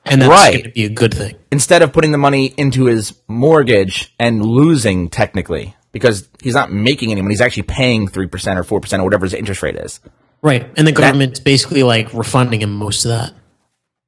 [0.05, 0.51] and that's Right.
[0.51, 1.35] going to be a good thing.
[1.49, 7.11] instead of putting the money into his mortgage and losing technically because he's not making
[7.13, 9.77] any money, he's actually paying three percent or four percent or whatever his interest rate
[9.77, 10.01] is.
[10.41, 13.31] Right, and the government's basically like refunding him most of that.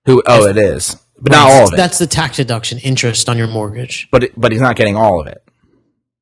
[0.05, 0.21] Who?
[0.27, 1.77] Oh, it is, but not all of it.
[1.77, 4.07] That's the tax deduction interest on your mortgage.
[4.11, 5.41] But it, but he's not getting all of it.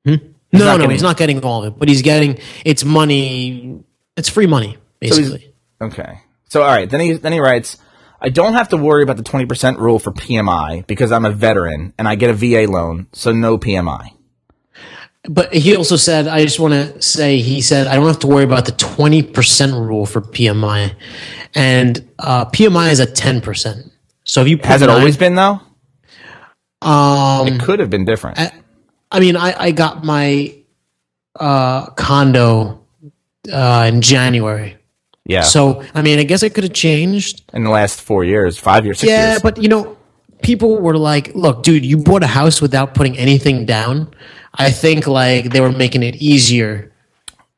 [0.05, 3.83] No, not no, getting- he's not getting all of it, but he's getting it's money.
[4.15, 5.53] It's free money, he's- basically.
[5.81, 6.19] Okay.
[6.49, 7.77] So all right, then he then he writes,
[8.21, 11.31] I don't have to worry about the twenty percent rule for PMI because I'm a
[11.31, 14.09] veteran and I get a VA loan, so no PMI.
[15.27, 18.27] But he also said, I just want to say, he said, I don't have to
[18.27, 20.95] worry about the 20% rule for PMI.
[21.55, 23.89] And uh, PMI is at 10%.
[24.23, 25.59] So if you put Has it nine- always been though?
[26.81, 28.37] Um, It could have been different.
[29.11, 30.53] I mean, I, I got my
[31.39, 32.83] uh, condo
[33.51, 34.77] uh, in January.
[35.25, 35.41] yeah.
[35.41, 37.43] So, I mean, I guess it could have changed.
[37.53, 39.41] in the last four years, five years, six Yeah, years.
[39.41, 39.97] but you know,
[40.41, 44.13] people were like, "Look, dude, you bought a house without putting anything down."
[44.55, 46.91] I think like they were making it easier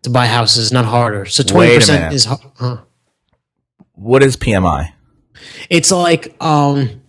[0.04, 1.26] to buy houses, not harder.
[1.26, 2.26] So twenty percent is.
[2.26, 2.78] Huh.
[3.94, 4.92] what is PMI?
[5.70, 7.02] It's like um,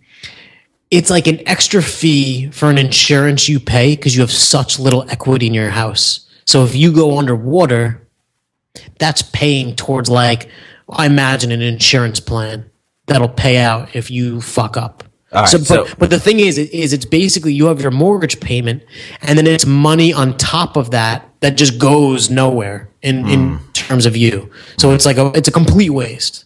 [0.90, 5.08] it's like an extra fee for an insurance you pay because you have such little
[5.10, 6.28] equity in your house.
[6.44, 8.06] So if you go underwater,
[8.98, 10.48] that's paying towards like
[10.88, 12.70] I imagine an insurance plan
[13.06, 15.02] that'll pay out if you fuck up.
[15.32, 18.38] right, so, but, so- but the thing is, is it's basically you have your mortgage
[18.40, 18.82] payment,
[19.22, 23.66] and then it's money on top of that that just goes nowhere in in Hmm.
[23.72, 24.50] terms of you.
[24.78, 26.44] So it's like a it's a complete waste.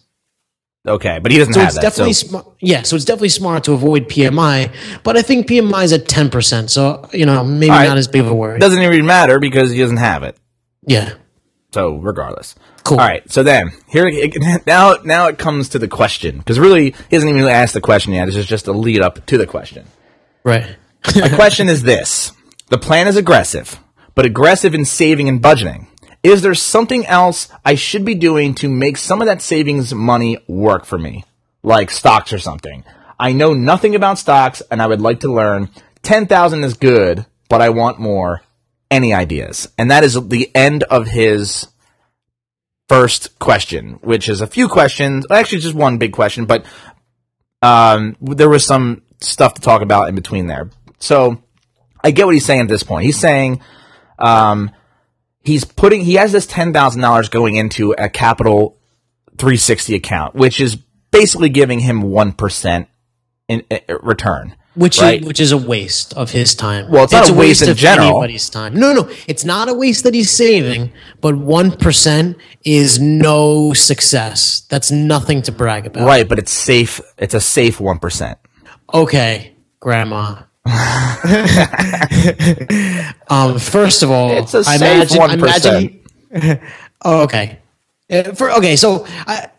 [0.87, 1.81] Okay, but he doesn't So have it's that.
[1.81, 2.47] definitely so smart.
[2.59, 6.29] Yeah, so it's definitely smart to avoid PMI, but I think PMI is at ten
[6.31, 6.71] percent.
[6.71, 7.87] So you know, maybe right.
[7.87, 8.57] not as big of a worry.
[8.59, 10.37] doesn't even matter because he doesn't have it.
[10.87, 11.13] yeah,
[11.71, 12.55] So regardless.
[12.83, 12.99] Cool.
[12.99, 13.29] All right.
[13.31, 14.09] So then here
[14.65, 18.13] now now it comes to the question because really he hasn't even asked the question
[18.13, 18.25] yet.
[18.25, 19.85] This is just a lead up to the question.
[20.43, 20.65] right.
[21.15, 22.31] My question is this:
[22.69, 23.79] The plan is aggressive,
[24.15, 25.85] but aggressive in saving and budgeting.
[26.23, 30.37] Is there something else I should be doing to make some of that savings money
[30.47, 31.25] work for me,
[31.63, 32.83] like stocks or something?
[33.19, 35.69] I know nothing about stocks, and I would like to learn.
[36.03, 38.41] Ten thousand is good, but I want more.
[38.89, 39.69] Any ideas?
[39.77, 41.67] And that is the end of his
[42.89, 45.25] first question, which is a few questions.
[45.31, 46.65] Actually, just one big question, but
[47.61, 50.69] um, there was some stuff to talk about in between there.
[50.99, 51.41] So
[52.03, 53.05] I get what he's saying at this point.
[53.05, 53.61] He's saying
[54.19, 54.71] um,
[55.43, 58.77] he's putting he has this ten thousand dollars going into a capital
[59.37, 60.75] 360 account, which is
[61.11, 62.87] basically giving him one percent
[63.47, 64.55] in uh, return.
[64.73, 65.19] Which Right.
[65.19, 66.89] is, which is a waste of his time.
[66.89, 68.07] Well, it's not a waste in of general.
[68.07, 68.73] anybody's time.
[68.73, 74.61] No, no, it's not a waste that he's saving, but one percent is no success.
[74.69, 76.05] That's nothing to brag about.
[76.07, 77.01] Right, but it's safe.
[77.17, 78.39] It's a safe one percent.
[78.93, 80.43] Okay, Grandma.
[83.29, 85.33] um, first of all, It's a I imagine, I 1%.
[85.33, 86.61] imagine.
[87.03, 87.59] oh, okay.
[88.09, 89.49] Uh, for okay, so I,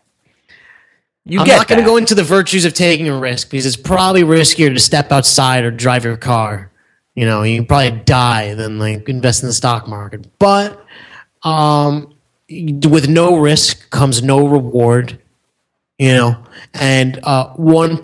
[1.25, 3.77] You I'm not going to go into the virtues of taking a risk because it's
[3.77, 6.71] probably riskier to step outside or drive your car.
[7.15, 10.27] You know, you can probably die than like invest in the stock market.
[10.39, 10.85] But
[11.43, 12.15] um,
[12.49, 15.19] with no risk comes no reward.
[15.99, 16.45] You know,
[16.75, 17.99] and uh, one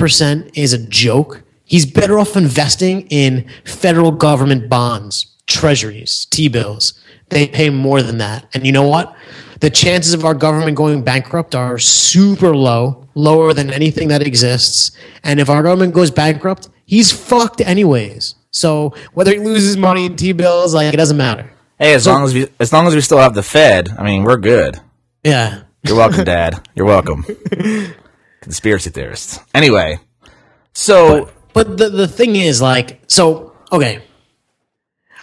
[0.54, 1.42] is a joke.
[1.68, 6.94] He's better off investing in federal government bonds, treasuries, T bills.
[7.28, 8.46] They pay more than that.
[8.54, 9.14] And you know what?
[9.60, 14.92] The chances of our government going bankrupt are super low, lower than anything that exists.
[15.22, 18.34] And if our government goes bankrupt, he's fucked anyways.
[18.50, 21.52] So whether he loses money in T bills, like it doesn't matter.
[21.78, 24.24] Hey, as long as we as long as we still have the Fed, I mean,
[24.24, 24.80] we're good.
[25.22, 25.64] Yeah.
[25.86, 26.66] You're welcome, Dad.
[26.74, 27.24] You're welcome.
[28.40, 29.38] Conspiracy theorists.
[29.54, 29.98] Anyway,
[30.72, 34.02] so But the the thing is, like, so okay.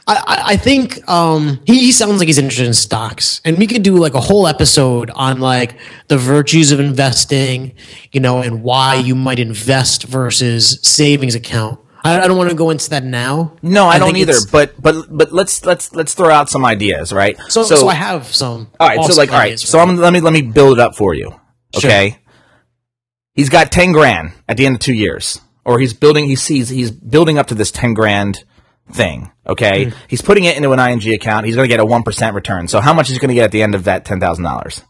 [0.08, 3.66] I, I- I think um, he, he sounds like he's interested in stocks, and we
[3.66, 5.78] could do like a whole episode on like
[6.10, 7.74] the virtues of investing,
[8.12, 11.80] you know, and why you might invest versus savings account.
[12.04, 13.58] I, I don't want to go into that now.
[13.64, 14.36] no, I, don't either.
[14.52, 17.36] But but but let's let's let's throw out some ideas, right?
[17.50, 18.70] So, so, I have some.
[18.80, 19.04] all right.
[19.04, 19.46] So like all right.
[19.46, 21.32] ideas So I'm, let me let me build it up for you.
[21.80, 21.90] Sure.
[21.90, 22.20] Okay.
[23.34, 26.26] He's got ten grand at the end of two years, or he's building.
[26.26, 28.44] He sees he's building up to this ten grand
[28.92, 29.32] thing.
[29.48, 29.86] Okay.
[29.86, 29.98] Hmm.
[30.08, 31.46] He's putting it into an ING account.
[31.46, 32.68] He's going to get a one percent return.
[32.68, 34.44] So how much is he going to get at the end of that ten thousand
[34.44, 34.82] dollars?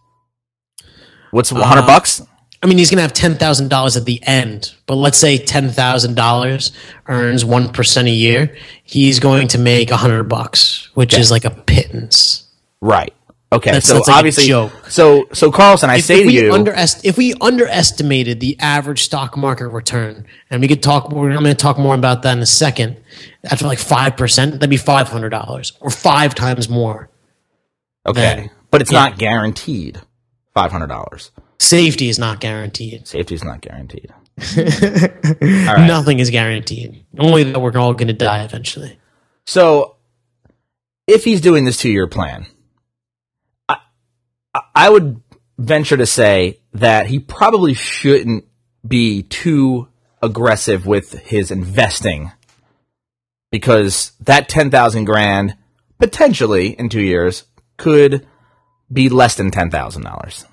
[1.32, 2.22] What's hundred Uh, bucks?
[2.64, 5.38] I mean, he's going to have ten thousand dollars at the end, but let's say
[5.38, 6.72] ten thousand dollars
[7.08, 8.56] earns one percent a year.
[8.84, 12.50] He's going to make a hundred bucks, which is like a pittance.
[12.82, 13.14] Right.
[13.52, 13.80] Okay.
[13.80, 14.72] So like a obviously, joke.
[14.90, 19.04] so so Carlson, I say if to we you, underest- if we underestimated the average
[19.04, 22.36] stock market return, and we could talk, more, I'm going to talk more about that
[22.36, 22.98] in a second.
[23.50, 27.10] After like five percent, that'd be five hundred dollars or five times more.
[28.06, 29.00] okay, then- but it's yeah.
[29.06, 30.02] not guaranteed.
[30.54, 31.32] Five hundred dollars.
[31.60, 33.08] Safety is not guaranteed.
[33.08, 34.12] Safety is not guaranteed.
[35.42, 37.06] Nothing is guaranteed.
[37.18, 39.00] Only that we're all going to die eventually.
[39.46, 39.96] So,
[41.08, 42.46] if he's doing this two-year plan,
[44.74, 45.22] I- would
[45.58, 48.46] venture to say that he probably shouldn't
[48.88, 49.88] be too
[50.22, 52.32] aggressive with his investing
[53.52, 55.56] because that ten thousand grand
[55.98, 57.44] potentially in two years
[57.78, 58.26] could
[58.92, 60.46] be less than ten thousand dollars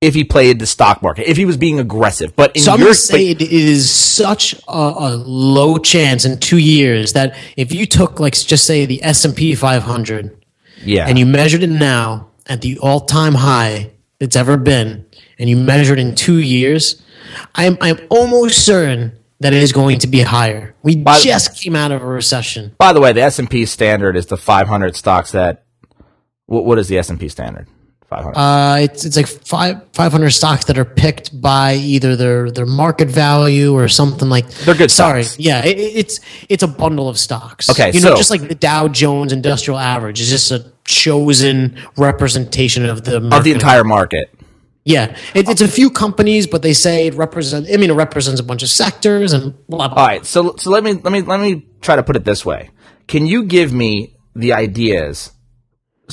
[0.00, 2.34] if he played the stock market if he was being aggressive.
[2.34, 6.58] But in So I'm your say it is such a, a low chance in two
[6.58, 10.44] years that if you took, like, just say the S and P 500
[10.84, 15.06] yeah, and you measured it now at the all-time high it's ever been,
[15.38, 17.02] and you measured in two years,
[17.54, 20.74] I'm I'm almost certain that it is going to be higher.
[20.82, 22.74] We By- just came out of a recession.
[22.78, 25.64] By the way, the S and P standard is the 500 stocks that.
[26.46, 27.66] What, what is the S and P standard?
[28.08, 28.38] 500.
[28.38, 32.66] Uh, it's it's like five five hundred stocks that are picked by either their their
[32.66, 34.48] market value or something like.
[34.50, 35.40] They're good Sorry, stocks.
[35.40, 37.70] yeah, it, it's it's a bundle of stocks.
[37.70, 41.76] Okay, you know, so- just like the Dow Jones Industrial Average is just a chosen
[41.96, 44.28] representation of the of the entire market.
[44.84, 47.70] Yeah, it, it's a few companies, but they say it represents.
[47.72, 49.96] I mean, it represents a bunch of sectors and blah blah.
[49.96, 52.44] All right, so so let me let me let me try to put it this
[52.44, 52.70] way.
[53.06, 55.30] Can you give me the ideas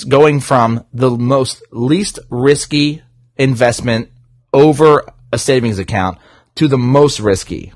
[0.08, 3.02] going from the most least risky
[3.38, 4.10] investment
[4.54, 5.04] over
[5.34, 6.18] a savings account
[6.56, 7.74] to the most risky?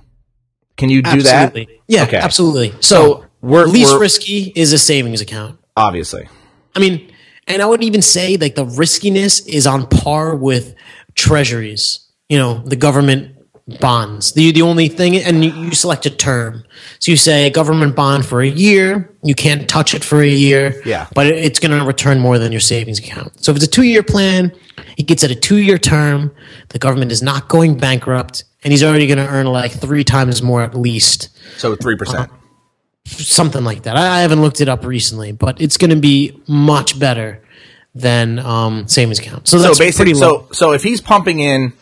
[0.77, 1.65] Can you do absolutely.
[1.65, 1.73] that?
[1.87, 2.17] Yeah, Okay.
[2.17, 2.71] absolutely.
[2.81, 5.59] So, So we're- least we're- risky is a savings account.
[5.75, 6.27] Obviously.
[6.75, 7.11] I mean,
[7.47, 10.75] and I would even say like the riskiness is on par with
[11.15, 11.99] treasuries.
[12.29, 13.35] You know, the government
[13.79, 14.33] bonds.
[14.33, 16.63] The the only thing, and you, you select a term.
[16.99, 19.13] So you say government bond for a year.
[19.23, 20.81] You can't touch it for a year.
[20.85, 21.07] Yeah.
[21.13, 23.43] but it, it's going to return more than your savings account.
[23.43, 24.51] So if it's a two year plan,
[24.97, 26.33] he gets at a two year term.
[26.69, 30.41] The government is not going bankrupt, and he's already going to earn like three times
[30.41, 32.29] more at least So 3%.
[33.05, 33.95] Something like that.
[33.95, 37.41] I I haven't looked it up recently, but it's going to be much better
[37.95, 39.47] than um, savings account.
[39.47, 40.47] So So that's basically, pretty low.
[40.49, 41.73] so so if he's pumping in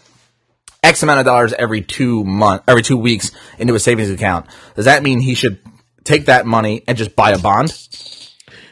[0.84, 4.86] X amount of dollars every two month, every two weeks into a savings account, does
[4.86, 5.60] that mean he should
[6.04, 7.72] take that money and just buy a bond?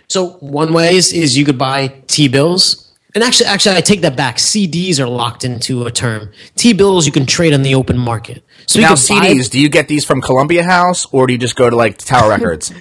[0.07, 2.88] So one way is, is you could buy T bills.
[3.15, 4.38] And actually, actually, I take that back.
[4.38, 6.31] CDs are locked into a term.
[6.55, 8.43] T bills you can trade on the open market.
[8.69, 8.95] So you Now buy-
[9.34, 11.97] CDs, do you get these from Columbia House or do you just go to like
[11.97, 12.71] Tower Records?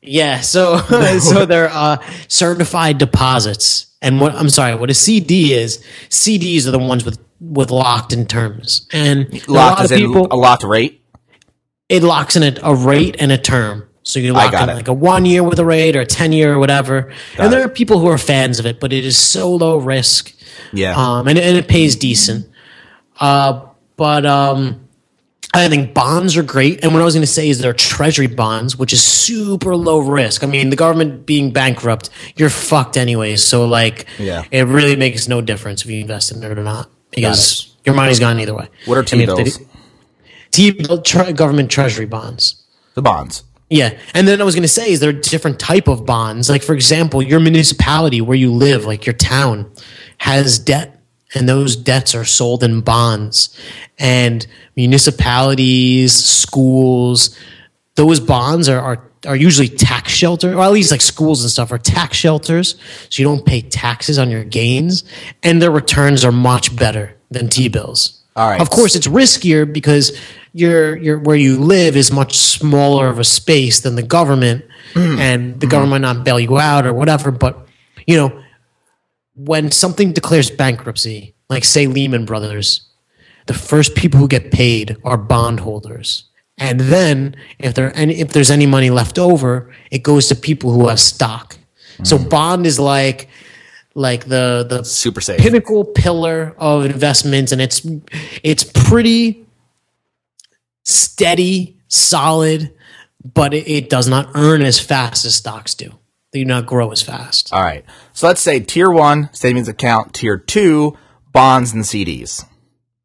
[0.00, 0.78] Yeah, so
[1.18, 3.86] so they're uh, certified deposits.
[4.00, 8.12] And what I'm sorry, what a CD is, CDs are the ones with with locked
[8.14, 8.88] in terms.
[8.92, 11.02] And a lot Locked of people, a locked rate.
[11.90, 13.86] it locks in a, a rate and a term.
[14.02, 14.74] So you lock in it.
[14.74, 17.12] like a one year with a rate or a ten year or whatever.
[17.38, 20.34] and there are people who are fans of it, but it is so low risk.
[20.72, 20.94] Yeah.
[20.96, 22.48] Um, and, and it pays decent.
[23.20, 24.83] Uh, but um,
[25.54, 26.82] I think bonds are great.
[26.82, 29.76] And what I was going to say is there are treasury bonds, which is super
[29.76, 30.42] low risk.
[30.42, 33.42] I mean, the government being bankrupt, you're fucked anyways.
[33.44, 34.44] So like, Yeah.
[34.50, 38.18] it really makes no difference if you invest in it or not because your money's
[38.18, 38.68] gone either way.
[38.86, 39.58] what are I mean, if T-bills?
[39.58, 39.64] they-
[40.50, 42.56] T government treasury bonds.
[42.94, 43.42] the bonds.
[43.70, 46.48] Yeah, and then I was going to say, is there a different type of bonds?
[46.50, 49.70] Like, for example, your municipality where you live, like your town,
[50.18, 51.00] has debt,
[51.34, 53.58] and those debts are sold in bonds.
[53.98, 57.36] And municipalities, schools,
[57.96, 61.72] those bonds are, are are usually tax shelter, or at least like schools and stuff
[61.72, 62.76] are tax shelters,
[63.08, 65.04] so you don't pay taxes on your gains,
[65.42, 68.22] and their returns are much better than T bills.
[68.36, 68.60] All right.
[68.60, 70.18] Of course, it's riskier because
[70.52, 75.18] your your where you live is much smaller of a space than the government, mm.
[75.18, 77.30] and the government might not bail you out or whatever.
[77.30, 77.66] But
[78.06, 78.43] you know,
[79.34, 82.88] when something declares bankruptcy, like say Lehman Brothers,
[83.46, 86.24] the first people who get paid are bondholders.
[86.56, 90.70] And then if there any if there's any money left over, it goes to people
[90.72, 91.56] who have stock.
[92.04, 92.30] So mm.
[92.30, 93.28] bond is like
[93.94, 95.40] like the the Super safe.
[95.40, 97.84] pinnacle pillar of investments and it's
[98.42, 99.46] it's pretty
[100.84, 102.72] steady, solid,
[103.32, 105.92] but it, it does not earn as fast as stocks do.
[106.34, 107.52] They do not grow as fast.
[107.52, 107.84] All right.
[108.12, 110.98] So let's say tier one, savings account, tier two,
[111.32, 112.44] bonds and CDs.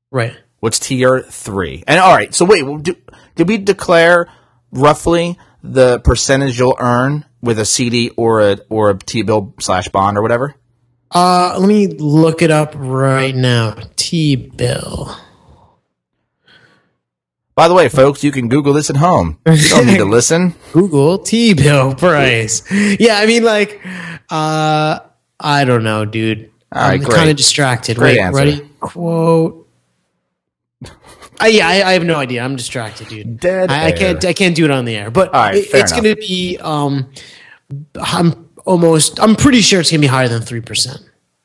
[0.09, 0.35] Right.
[0.61, 1.83] What's tier three?
[1.85, 2.95] And all right, so wait, do,
[3.35, 4.27] did we declare
[4.71, 9.89] roughly the percentage you'll earn with a CD or a or a T bill slash
[9.89, 10.55] bond or whatever?
[11.11, 13.75] Uh, let me look it up right now.
[13.95, 15.15] T bill.
[17.59, 19.37] By the way, folks, you can Google this at home.
[19.45, 20.55] You don't need to listen.
[20.71, 22.63] Google T bill price.
[22.71, 23.85] Yeah, I mean, like,
[24.29, 24.99] uh,
[25.37, 26.51] I don't know, dude.
[26.71, 27.97] All right, I'm kind of distracted.
[27.97, 28.37] Great Wait, answer.
[28.37, 28.69] ready?
[28.79, 29.67] Quote.
[31.41, 32.43] I, yeah, I, I have no idea.
[32.43, 33.41] I'm distracted, dude.
[33.41, 34.23] Dead I, I can't.
[34.23, 35.11] I can't do it on the air.
[35.11, 36.57] But right, it- it's going to be.
[36.61, 37.11] Um,
[38.01, 39.19] I'm almost.
[39.19, 41.01] I'm pretty sure it's going to be higher than three percent.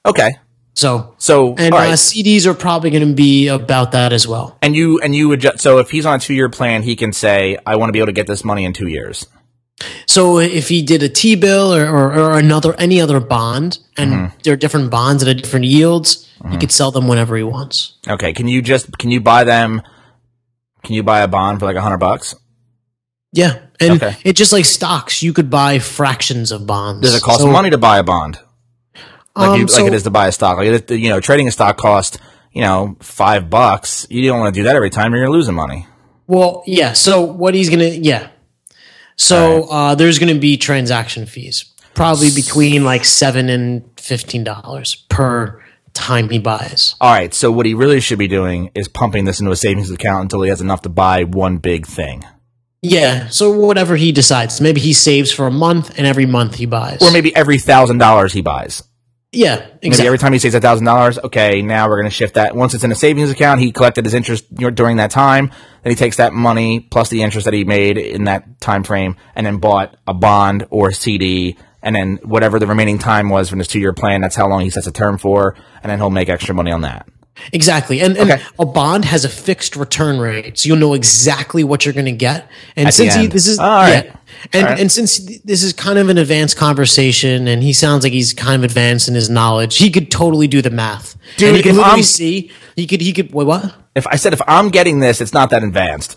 [0.06, 0.30] Okay,
[0.74, 1.14] So.
[1.18, 1.90] so And all right.
[1.90, 4.58] uh, CDs are probably going to be about that as well.
[4.60, 5.60] and you and you adjust.
[5.60, 7.98] So if he's on a two year plan, he can say, "I want to be
[8.00, 9.26] able to get this money in two years."
[10.06, 14.12] So if he did a T bill or, or, or another any other bond, and
[14.12, 14.36] Mm-hmm.
[14.42, 17.94] there are different bonds at different yields, he could sell them whenever he wants.
[18.06, 19.82] Okay, can you just can you buy them?
[20.84, 22.34] Can you buy a bond for like a hundred bucks?
[23.32, 24.16] Yeah, and Okay.
[24.24, 25.22] it's just like stocks.
[25.22, 27.00] You could buy fractions of bonds.
[27.02, 28.38] Does it cost So, money to buy a bond?
[29.36, 30.58] Like, Um, you, so- like it is to buy a stock.
[30.58, 32.18] Like you know, trading a stock cost
[32.52, 34.06] you know five bucks.
[34.10, 35.12] You don't want to do that every time.
[35.14, 35.86] Or you're losing money.
[36.26, 36.92] Well, yeah.
[36.94, 38.28] So what he's gonna, yeah.
[39.16, 41.64] So uh, there's gonna be transaction fees,
[41.94, 45.62] probably between like seven and fifteen dollars per
[45.92, 46.96] time he buys.
[47.00, 47.32] All right.
[47.32, 50.42] So what he really should be doing is pumping this into a savings account until
[50.42, 52.24] he has enough to buy one big thing,
[52.82, 53.28] Yeah.
[53.28, 57.00] So whatever he decides, maybe he saves for a month, and every month he buys.
[57.00, 58.82] or maybe every thousand dollars he buys.
[59.34, 60.06] Yeah, Maybe exactly.
[60.06, 62.54] every time he saves a thousand dollars, okay, now we're going to shift that.
[62.54, 65.50] Once it's in a savings account, he collected his interest during that time.
[65.82, 69.16] Then he takes that money plus the interest that he made in that time frame,
[69.34, 73.50] and then bought a bond or a CD, and then whatever the remaining time was
[73.50, 75.98] from his two year plan, that's how long he sets a term for, and then
[75.98, 77.06] he'll make extra money on that.
[77.52, 78.00] Exactly.
[78.00, 78.42] And, and Okay.
[78.58, 80.56] a bond has a fixed return rate.
[80.58, 82.48] So you'll know exactly what you're going to get.
[82.76, 84.04] And At since he, this is, All right.
[84.06, 84.16] yeah.
[84.52, 84.80] And, right.
[84.80, 88.56] and since this is kind of an advanced conversation and he sounds like he's kind
[88.62, 91.16] of advanced in his knowledge, he could totally do the math.
[91.36, 93.74] Dude, and he could literally I'm- see, he could, he could, wait, what?
[93.96, 96.16] If I said if I'm getting this, it's not that advanced.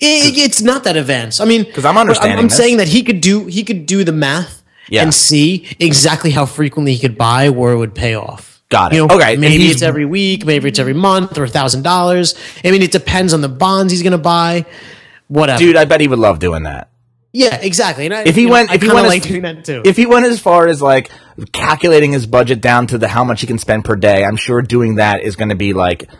[0.00, 1.40] It, it's not that advanced.
[1.40, 2.56] I mean, 'Cause I'm understanding I'm, this.
[2.56, 5.02] saying that he could do, he could do the math Yeah.
[5.02, 8.51] and see exactly how frequently he could buy where it would pay off.
[8.72, 8.96] Got it.
[8.96, 12.34] You know, Okay, Maybe it's every week, maybe it's every month or a thousand dollars.
[12.64, 14.64] I mean, it depends on the bonds he's going to buy.
[15.28, 15.58] Whatever.
[15.58, 16.88] Dude, I bet he would love doing that.
[17.32, 18.06] yeah, exactly.
[18.06, 19.82] And I, If he know, went, I if he went, like as, doing that too.
[19.84, 21.10] if he went as far as like
[21.52, 24.62] calculating his budget down to the how much he can spend per day, I'm sure
[24.62, 26.10] doing that is going to be like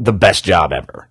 [0.00, 1.08] the best job ever.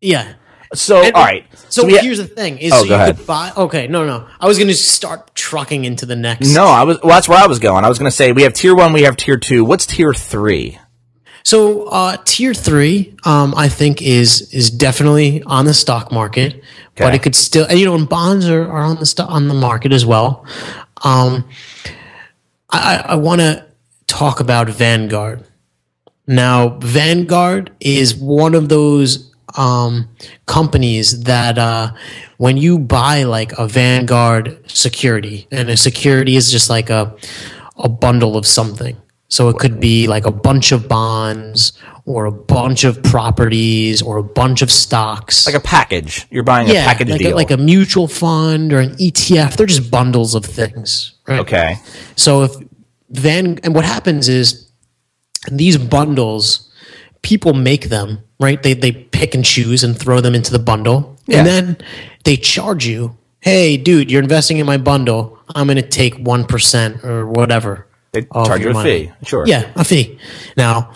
[0.00, 0.34] yeah.
[0.74, 1.44] So, And- all right.
[1.70, 3.16] So, ha- here's the thing: is Oh, so you ahead.
[3.16, 3.52] could buy.
[3.56, 4.26] Okay, no, no.
[4.40, 6.52] I was going to start trucking into the next.
[6.54, 6.98] no, I was.
[7.02, 7.84] Well, that's where I was going.
[7.84, 9.64] I was going to say we have tier one, we have tier two.
[9.64, 10.78] What's tier three?
[11.44, 16.62] So uh, tier three, um, I think is is definitely on the stock market,
[16.96, 19.48] but it could still, and you know, and bonds are, are on the sto- on
[19.48, 20.44] the market as well.
[21.02, 21.48] Um,
[22.70, 23.64] I, I, I want to
[24.06, 25.44] talk about Vanguard.
[26.26, 30.08] Now, Vanguard is one of those um,
[30.46, 31.92] companies that uh,
[32.36, 37.16] when you buy like a Vanguard security, and a security is just like a
[37.76, 38.96] a bundle of something.
[39.28, 44.16] So it could be like a bunch of bonds, or a bunch of properties, or
[44.16, 45.46] a bunch of stocks.
[45.46, 46.26] Like a package.
[46.30, 47.34] You're buying a package like deal.
[47.34, 49.56] a, like a mutual fund or an ETF.
[49.56, 51.14] They're just bundles of things.
[51.26, 51.40] Right?
[51.40, 51.76] okay.
[52.16, 52.52] So if
[53.10, 54.70] Van and what happens is
[55.50, 56.67] these bundles,
[57.22, 58.62] people make them right.
[58.62, 61.38] They they pick and choose and throw them into the bundle, Yeah.
[61.38, 61.76] and then
[62.24, 63.16] they charge you.
[63.40, 65.38] Hey, dude, you're investing in my bundle.
[65.54, 67.86] I'm going to take one percent or whatever.
[68.12, 69.06] They charge you a money.
[69.06, 69.12] fee.
[69.24, 69.46] Sure.
[69.46, 70.18] Yeah, a fee.
[70.56, 70.92] Now,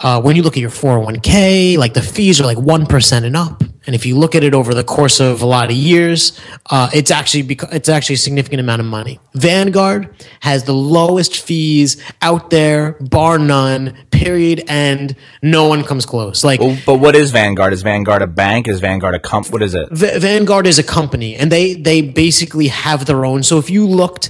[0.00, 3.62] uh, when you look at your 401k, like the fees are like 1% and up.
[3.86, 6.38] And if you look at it over the course of a lot of years,
[6.68, 9.18] uh, it's actually bec- it's actually a significant amount of money.
[9.34, 16.44] Vanguard has the lowest fees out there, bar none, period, and no one comes close.
[16.44, 17.72] Like Well, but what is Vanguard?
[17.72, 18.68] Is Vanguard a bank?
[18.68, 19.50] Is Vanguard a comp?
[19.50, 19.88] What is it?
[19.90, 23.42] V- Vanguard is a company, and they they basically have their own.
[23.42, 24.28] So if you looked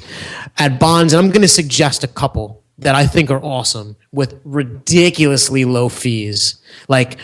[0.56, 4.40] at bonds, and I'm going to suggest a couple that I think are awesome with
[4.44, 6.58] ridiculously low fees,
[6.88, 7.18] like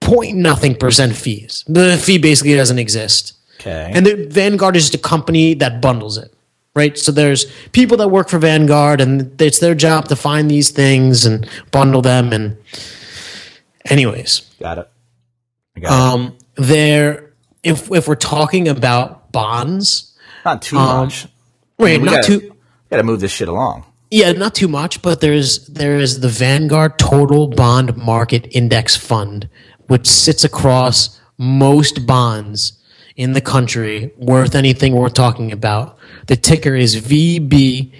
[0.00, 1.64] point nothing percent fees.
[1.66, 3.34] The fee basically doesn't exist.
[3.60, 3.90] Okay.
[3.94, 6.32] And the, Vanguard is just a company that bundles it,
[6.74, 6.96] right?
[6.96, 11.24] So there's people that work for Vanguard, and it's their job to find these things
[11.24, 12.32] and bundle them.
[12.32, 12.58] And
[13.86, 14.90] anyways, Got it.
[15.76, 15.92] I got it.
[16.14, 20.14] um, there, if if we're talking about bonds,
[20.44, 21.26] Not too um, much.
[21.78, 22.56] wait, we not gotta, too.
[22.90, 23.84] Got to move this shit along.
[24.10, 29.48] Yeah, not too much, but there's there is the Vanguard Total Bond Market Index Fund,
[29.88, 32.80] which sits across most bonds
[33.16, 35.98] in the country worth anything we're talking about.
[36.26, 37.90] The ticker is VBTLX,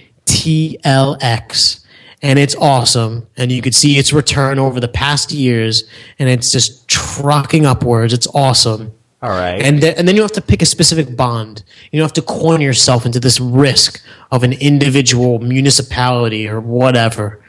[2.22, 3.26] and it's awesome.
[3.36, 5.82] And you could see its return over the past years,
[6.20, 8.12] and it's just trucking upwards.
[8.12, 8.92] It's awesome.
[9.26, 9.60] All right.
[9.60, 11.64] And th- and then you have to pick a specific bond.
[11.90, 14.00] You have to corner yourself into this risk
[14.30, 17.42] of an individual municipality or whatever,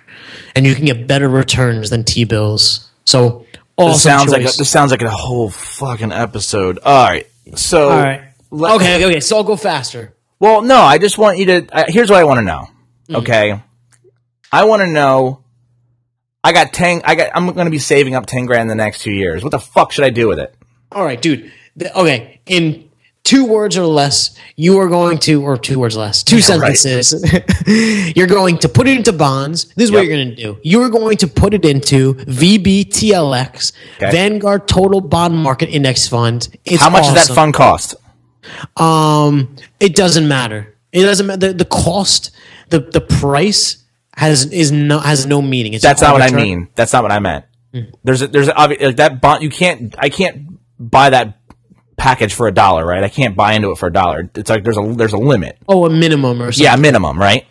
[0.55, 2.89] and you can get better returns than T bills.
[3.05, 3.45] So
[3.77, 6.79] awesome this sounds like a, this sounds like a whole fucking episode.
[6.83, 7.27] All right.
[7.53, 8.21] So All right.
[8.49, 9.19] let- okay, okay.
[9.19, 10.15] So I'll go faster.
[10.39, 11.67] Well, no, I just want you to.
[11.71, 12.67] Uh, here's what I want to know.
[13.09, 13.15] Mm-hmm.
[13.17, 13.61] Okay,
[14.51, 15.43] I want to know.
[16.43, 17.01] I got ten.
[17.05, 17.29] I got.
[17.35, 19.43] I'm going to be saving up ten grand in the next two years.
[19.43, 20.55] What the fuck should I do with it?
[20.91, 21.51] All right, dude.
[21.95, 22.89] Okay, in
[23.23, 26.77] two words or less, you are going to, or two words less, two right.
[26.77, 27.23] sentences.
[28.15, 29.65] you're going to put it into bonds.
[29.75, 30.59] This is what you're going to do.
[30.63, 34.11] You are going to put it into VBTLX, Okay.
[34.11, 36.47] Vanguard Total Bond Market Index Fund.
[36.63, 37.95] It's How much does that fund cost?
[38.77, 40.75] Um, it doesn't matter.
[40.93, 41.47] It doesn't matter.
[41.47, 42.31] The, the cost,
[42.69, 43.83] the the price
[44.15, 45.73] has is no has no meaning.
[45.73, 46.69] It's That's not what I mean.
[46.75, 47.45] That's not what I meant.
[47.73, 47.93] Mm.
[48.03, 49.43] There's a, there's a, like that bond.
[49.43, 49.93] You can't.
[49.97, 50.47] I can't
[50.79, 51.37] buy that
[51.97, 53.03] package for a dollar, right?
[53.03, 54.29] I can't buy into it for a dollar.
[54.35, 55.57] It's like there's a there's a limit.
[55.67, 56.63] Oh, a minimum or something.
[56.63, 57.45] Yeah, minimum, right?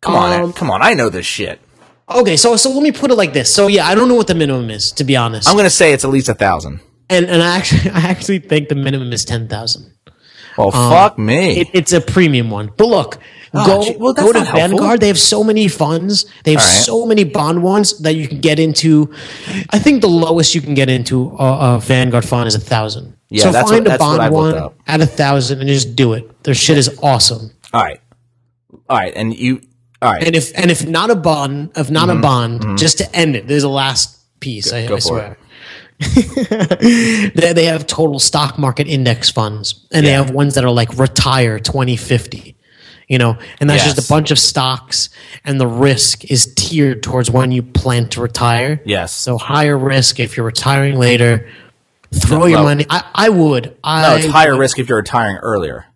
[0.00, 0.82] Come on, Um, come on.
[0.82, 1.60] I know this shit.
[2.10, 3.54] Okay, so so let me put it like this.
[3.54, 5.48] So yeah, I don't know what the minimum is to be honest.
[5.48, 6.80] I'm gonna say it's at least a thousand.
[7.08, 9.92] and and I actually I actually think the minimum is ten thousand.
[10.58, 11.60] Well, fuck me.
[11.60, 12.70] It, it's a premium one.
[12.76, 13.18] But look,
[13.54, 14.40] Oh, go gee, well, go to.
[14.44, 15.00] Vanguard.
[15.00, 16.24] They have so many funds.
[16.44, 16.66] They have right.
[16.66, 19.12] so many bond ones that you can get into.
[19.70, 23.14] I think the lowest you can get into a, a Vanguard fund is a thousand.
[23.28, 24.74] Yeah, so that's find what- a bond one up.
[24.86, 26.42] at a thousand and just do it.
[26.44, 27.50] Their shit is awesome.
[27.74, 28.00] all right,
[28.88, 29.60] all right, and you.
[30.00, 30.24] All right.
[30.24, 33.46] And if and if not a bond, if not a bond, just to end it,
[33.46, 34.72] there's a last piece.
[34.72, 34.88] I, Mm-hmm.
[34.88, 35.38] go I swear.
[37.34, 40.96] they, they have total stock market index funds, and they have ones that are like
[40.98, 42.56] retire 2050.
[43.08, 43.94] You know, and that's Yes.
[43.96, 45.10] just a bunch of stocks,
[45.44, 48.80] and the risk is tiered towards when you plan to retire.
[48.84, 49.12] Yes.
[49.12, 51.46] So higher risk if you're retiring later.
[52.14, 52.64] Throw your Low.
[52.64, 52.86] money.
[52.90, 53.74] I, I would.
[53.82, 55.86] I no, it's higher risk if you're retiring earlier.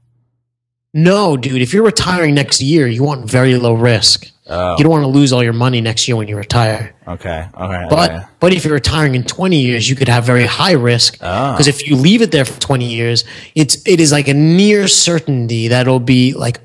[0.96, 1.60] No, dude.
[1.60, 4.30] If you're retiring next year, you want very low risk.
[4.46, 4.78] Oh.
[4.78, 6.94] You don't want to lose all your money next year when you retire.
[7.06, 7.46] Okay.
[7.54, 7.86] Okay.
[7.90, 8.24] But okay.
[8.40, 11.86] but if you're retiring in 20 years, you could have very high risk because if
[11.86, 13.24] you leave it there for 20 years,
[13.54, 16.60] it's it is like a near certainty that it'll be like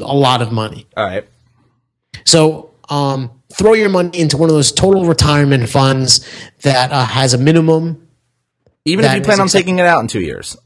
[0.00, 0.86] a lot of money.
[0.96, 1.28] all right.
[2.24, 6.26] So um, throw your money into one of those total retirement funds
[6.62, 8.08] that uh, has a minimum.
[8.86, 10.56] Even if you plan on accept- taking it out in two years.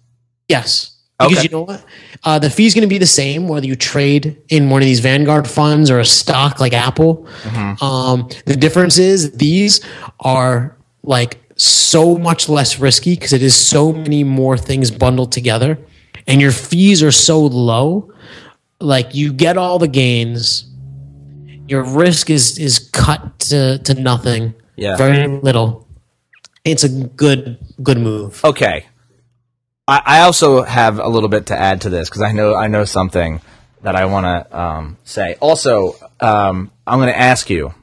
[0.47, 1.00] Yes.
[1.21, 1.43] Because Okay.
[1.43, 1.85] you know what?
[2.25, 5.01] Uh, the is going to be the same whether you trade in one of these
[5.01, 7.27] Vanguard funds or a stock like Apple.
[7.43, 7.85] Mm-hmm.
[7.85, 9.81] Um, the difference is these
[10.21, 15.79] are like so much less risky because it is so many more things bundled together,
[16.27, 18.13] and your fees are so low.
[18.81, 20.65] Like you get all the gains,
[21.69, 24.55] your risk is is cut to, to nothing.
[24.77, 24.97] Yeah.
[24.97, 25.87] very little.
[26.65, 28.43] It's a good good move.
[28.45, 28.87] Okay.
[29.91, 32.69] I, I also have a little bit to add to this because I know I
[32.69, 33.41] know something
[33.83, 35.37] that I want to um, say.
[35.41, 37.75] Also, um, I'm going to ask you.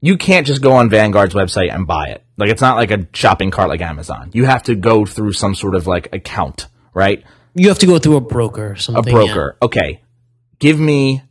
[0.00, 2.22] You can't just go on Vanguard's website and buy it.
[2.36, 4.30] Like it's not like a shopping cart like Amazon.
[4.34, 7.24] You have to go through some sort of like account, right?
[7.54, 9.06] You have to go through a broker or A something.
[9.06, 9.24] yeah.
[9.24, 9.56] broker.
[9.62, 10.02] Okay.
[10.58, 11.22] Give me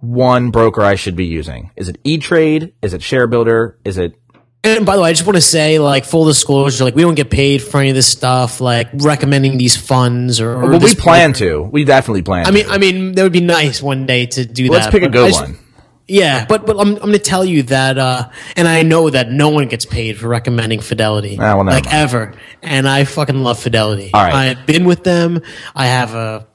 [0.00, 1.70] one broker I should be using.
[1.76, 2.74] Is it E Trade?
[2.80, 3.74] Is it ShareBuilder?
[3.84, 4.18] Is it
[4.64, 7.14] And by the way, I just want to say, like, full disclosure, like, we don't
[7.14, 10.52] get paid for any of this stuff, like recommending these funds or.
[10.54, 11.60] or Well, we plan to.
[11.62, 12.46] We definitely plan.
[12.46, 14.72] I mean, I mean, that would be nice one day to do that.
[14.72, 15.58] let's pick a good just- one.
[16.06, 19.30] Yeah, but but I'm I'm going to tell you that, uh, and I know that
[19.32, 21.94] no one gets paid for recommending Fidelity, Ah, well, like mind.
[21.96, 24.10] ever, and I fucking love Fidelity.
[24.12, 24.34] All right.
[24.58, 25.40] I've been with them.
[25.74, 26.46] I have a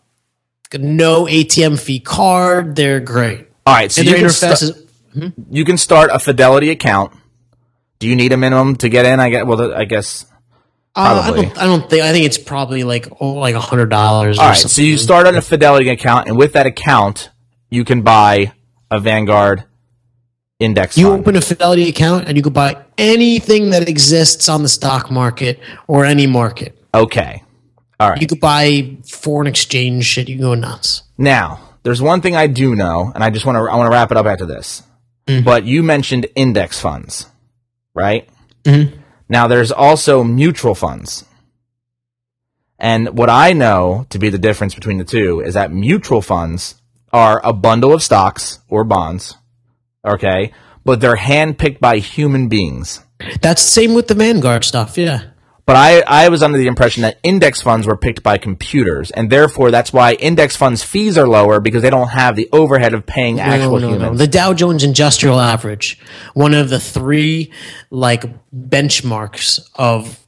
[0.78, 2.76] no ATM fee card.
[2.76, 4.86] They're great, All right, so and you can, sta- is
[5.50, 7.14] you can start a Fidelity account.
[8.00, 9.20] Do you need a minimum to get in?
[9.20, 9.46] I guess.
[9.46, 10.26] Well, I guess.
[10.96, 11.58] Uh, I don't.
[11.58, 12.04] I don't think.
[12.04, 14.40] I think it's probably like oh, like a hundred dollars.
[14.40, 17.30] All right, so you start on a Fidelity account, and with that account,
[17.70, 18.54] you can buy
[18.90, 19.66] a Vanguard
[20.60, 21.22] index You fund.
[21.22, 25.60] open a Fidelity account and you can buy anything that exists on the stock market
[25.88, 26.78] or any market.
[26.94, 27.44] okay.
[28.00, 28.20] All right.
[28.22, 30.28] You could buy foreign exchange shit.
[30.30, 31.04] You can go nuts.
[31.18, 33.92] Now, there's one thing I do know, and I just want to I want to
[33.92, 34.84] wrap it up after this.
[35.44, 37.28] But you mentioned index funds,
[37.94, 38.28] right?
[38.64, 39.00] Mm-hmm.
[39.28, 41.26] Now, there's also mutual funds.
[42.78, 46.76] And what I know to be the difference between the two is that mutual funds
[47.12, 49.36] are a bundle of stocks or bonds
[50.06, 50.54] Okay,
[50.86, 53.02] but they're handpicked by human beings.
[53.42, 54.98] That's the same with the Vanguard stuff.
[54.98, 55.24] Yeah.
[55.70, 59.30] But I, I was under the impression that index funds were picked by computers, and
[59.30, 63.06] therefore that's why index funds fees are lower because they don't have the overhead of
[63.06, 64.12] paying actual no, no, humans.
[64.14, 64.18] no.
[64.18, 66.00] The Dow Jones Industrial Average,
[66.34, 67.52] one of the three
[67.92, 70.26] like benchmarks of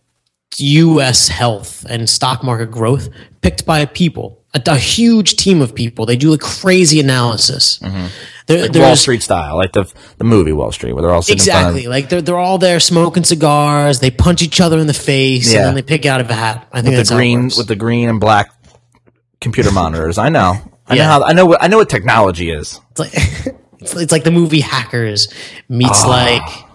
[0.58, 1.30] U.S.
[1.30, 3.10] health and stock market growth,
[3.42, 6.06] picked by people, a, a huge team of people.
[6.06, 7.80] They do a crazy analysis.
[7.80, 8.06] Mm-hmm.
[8.52, 11.40] There, Wall there's- Street style, like the the movie Wall Street, where they're all sitting
[11.40, 11.90] in front of- Exactly.
[11.90, 14.00] Like they're they're all there smoking cigars.
[14.00, 15.60] They punch each other in the face, Yeah.
[15.60, 16.68] and then they pick out of a hat.
[16.72, 18.52] I think with the green with the green and black
[19.40, 20.18] computer monitors.
[20.18, 20.56] I know.
[20.88, 22.80] I know how I know what I know what technology is.
[22.92, 23.14] It's like
[23.80, 25.34] it's, it's like the movie Hackers
[25.70, 26.10] meets ah.
[26.10, 26.66] like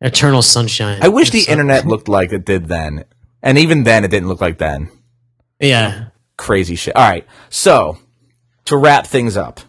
[0.00, 0.98] Eternal Sunshine.
[1.02, 3.04] I wish the internet looked like it did then.
[3.42, 4.90] And even then it didn't look like then.
[5.60, 6.06] Yeah.
[6.36, 6.96] Crazy shit.
[6.96, 7.26] All right.
[7.50, 7.98] So,
[8.66, 9.60] to wrap things up.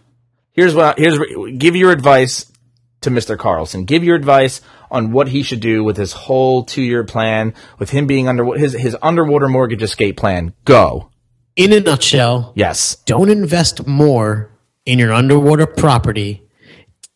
[0.54, 1.18] Here's what here's
[1.58, 2.50] give your advice
[3.02, 3.36] to Mr.
[3.36, 3.84] Carlson.
[3.84, 8.06] Give your advice on what he should do with his whole 2-year plan with him
[8.06, 10.54] being under his his underwater mortgage escape plan.
[10.64, 11.10] Go.
[11.56, 12.96] In a nutshell, Yes.
[13.04, 14.50] don't invest more
[14.86, 16.42] in your underwater property.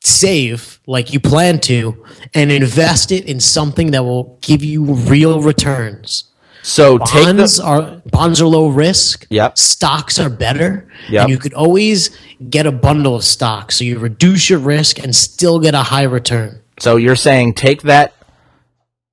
[0.01, 5.43] Save like you plan to and invest it in something that will give you real
[5.43, 6.25] returns.
[6.63, 9.27] So take the bonds are bonds are low risk.
[9.31, 9.57] Yep.
[9.59, 10.89] Stocks are better.
[11.09, 11.23] Yep.
[11.23, 12.11] And you could always
[12.51, 16.03] get a bundle of stocks, so you reduce your risk and still get a high
[16.03, 16.61] return.
[16.81, 18.15] So you're saying take that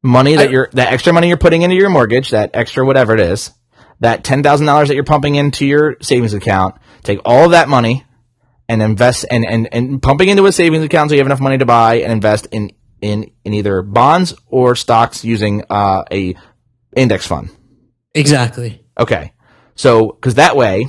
[0.04, 3.14] money that I- you're that extra money you're putting into your mortgage, that extra whatever
[3.14, 3.52] it is,
[4.00, 7.70] that ten thousand dollars that you're pumping into your savings account, take all of that
[7.70, 8.04] money
[8.68, 11.58] and invest and, and, and pumping into a savings account so you have enough money
[11.58, 12.72] to buy and invest in
[13.02, 16.36] in, in either bonds or stocks using uh, a
[16.96, 17.50] index fund.
[18.14, 18.86] Exactly.
[18.98, 19.34] Okay.
[19.76, 20.88] So, because that way,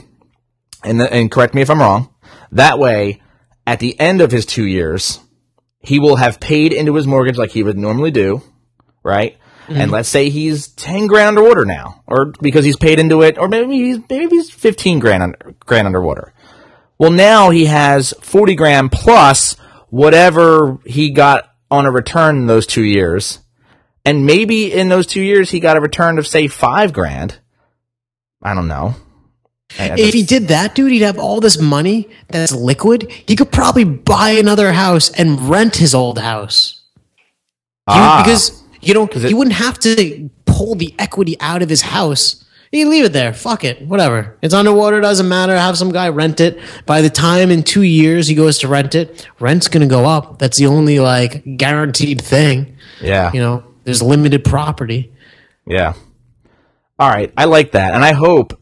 [0.85, 2.15] and, the, and correct me if I'm wrong,
[2.53, 3.21] that way,
[3.67, 5.21] at the end of his two years,
[5.81, 8.43] he will have paid into his mortgage like he would normally do,
[9.03, 9.37] right?
[9.67, 9.81] Mm-hmm.
[9.81, 13.49] And let's say he's 10 grand underwater now, or because he's paid into it, or
[13.49, 16.33] maybe he's, maybe he's 15 grand, under, grand underwater.
[16.99, 19.55] Well, now he has 40 grand plus
[19.91, 23.41] whatever he got on a return in those two years.
[24.07, 27.39] And maybe in those two years he got a return of say five grand.
[28.43, 28.95] I don't know.
[29.79, 33.11] I- I If he did that, dude, he'd have all this money that's liquid.
[33.27, 36.81] He could probably buy another house and rent his old house.
[37.89, 38.23] Ah.
[38.25, 42.45] because you know it- he wouldn't have to pull the equity out of his house.
[42.73, 43.33] He can leave it there.
[43.33, 43.87] Fuck it.
[43.87, 44.37] Whatever.
[44.43, 45.01] It's underwater.
[45.01, 45.57] Doesn't matter.
[45.57, 46.59] Have some guy rent it.
[46.85, 50.39] By the time in two years he goes to rent it, rent's gonna go up.
[50.41, 52.77] That's the only like guaranteed thing.
[53.01, 55.14] yeah, You know, there's limited property.
[55.66, 55.95] yeah.
[56.99, 58.59] All right, I like that, and I hope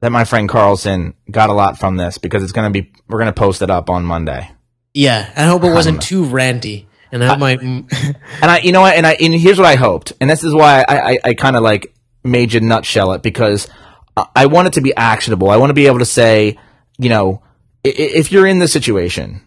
[0.00, 3.32] that my friend Carlson got a lot from this because it's gonna be we're gonna
[3.34, 4.50] post it up on Monday.
[4.94, 5.30] Yeah.
[5.36, 6.86] I hope it wasn't um, too ranty.
[7.12, 7.60] And that might.
[7.62, 8.94] And I, you know what?
[8.96, 11.54] And I, and here's what I hoped, and this is why I, I, I kind
[11.56, 11.94] of like
[12.24, 13.68] made you nutshell it because
[14.16, 15.50] I- I want it to be actionable.
[15.50, 16.56] I want to be able to say,
[16.98, 17.42] you know,
[17.84, 19.42] i- i- if you're in this situation,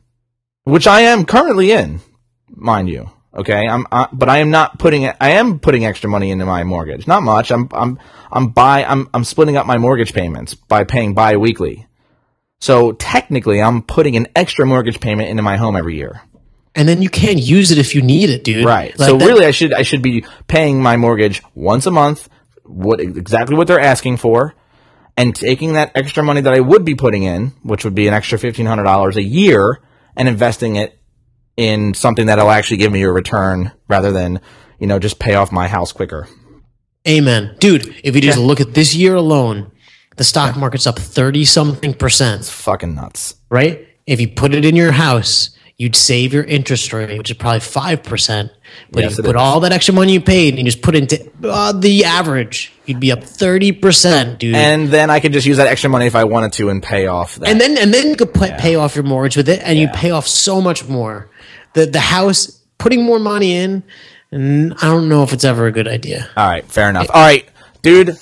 [0.65, 1.99] which I am currently in,
[2.49, 6.31] mind you, okay, I'm, I, but I am not putting, I am putting extra money
[6.31, 7.07] into my mortgage.
[7.07, 7.51] Not much.
[7.51, 7.99] I'm, I'm,
[8.31, 11.87] I'm buy, I'm, I'm splitting up my mortgage payments by paying bi-weekly.
[12.59, 16.21] So technically, I'm putting an extra mortgage payment into my home every year.
[16.75, 18.65] and then you can't use it if you need it, dude.
[18.65, 18.97] Right.
[18.97, 22.29] Like so that- really, I should I should be paying my mortgage once a month,
[22.63, 24.55] what exactly what they're asking for,
[25.17, 28.13] and taking that extra money that I would be putting in, which would be an
[28.13, 29.81] extra fifteen hundred dollars a year,
[30.15, 30.97] and investing it
[31.57, 34.39] in something that'll actually give me a return rather than
[34.79, 36.27] you know just pay off my house quicker.
[37.07, 37.55] Amen.
[37.59, 39.71] Dude, if you just look at this year alone,
[40.15, 43.35] the stock market's up 30 something percent, Fucking nuts.
[43.49, 43.85] right?
[44.07, 47.59] If you put it in your house, you'd save your interest rate, which is probably
[47.59, 48.49] 5%.
[48.91, 49.41] But Yes, if you put is.
[49.41, 52.99] all that extra money you paid and you just put into uh, the average, you'd
[53.01, 54.55] be up 30%, dude.
[54.55, 57.07] And then I could just use that extra money if I wanted to and pay
[57.07, 57.49] off that.
[57.49, 59.87] and then and then you could pay, pay off your mortgage with it, and you
[59.89, 61.29] pay off so much more.
[61.73, 63.83] The the house putting more money in,
[64.31, 66.29] and I don't know if it's ever a good idea.
[66.35, 67.09] All right, fair enough.
[67.13, 67.47] All right,
[67.81, 68.17] dude.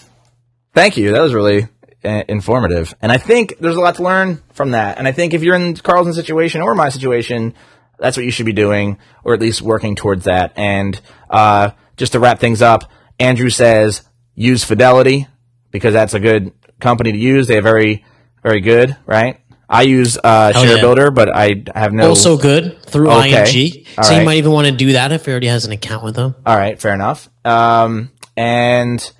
[0.74, 1.12] Thank you.
[1.12, 1.68] That was really
[2.06, 4.97] uh, informative, and I think there's a lot to learn from that.
[4.97, 7.54] And I think if you're in Carlson's situation or my situation,
[7.99, 10.54] that's what you should be doing, or at least working towards that.
[10.56, 10.99] And
[11.30, 12.89] uh, just to wrap things up,
[13.20, 15.28] Andrew says use Fidelity
[15.72, 17.47] because that's a good company to use.
[17.47, 18.06] They're very,
[18.43, 19.41] very good, right?
[19.72, 20.82] I use uh, Share yeah.
[20.82, 22.09] Builder, but I have no.
[22.09, 23.30] Also good through Okay.
[23.30, 23.86] ING.
[23.97, 24.19] All so right.
[24.19, 26.36] you might even want to do that if he already has an account with them.
[26.45, 27.30] All right, fair enough.
[27.45, 29.11] Um, and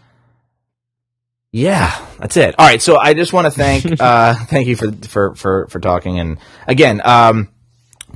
[1.54, 2.54] yeah, that's it.
[2.60, 5.80] All right, so I just want to thank uh, thank you for for for for
[5.80, 6.20] talking.
[6.20, 6.38] And
[6.68, 7.48] again, um,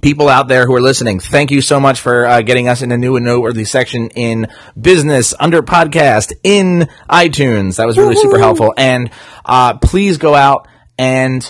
[0.02, 2.92] people out there who are listening, thank you so much for uh, getting us in
[2.92, 4.48] a new and noteworthy section in
[4.80, 7.78] business under podcast in iTunes.
[7.78, 8.74] That was really super helpful.
[8.78, 9.10] And
[9.46, 10.68] uh, please go out
[10.98, 11.50] and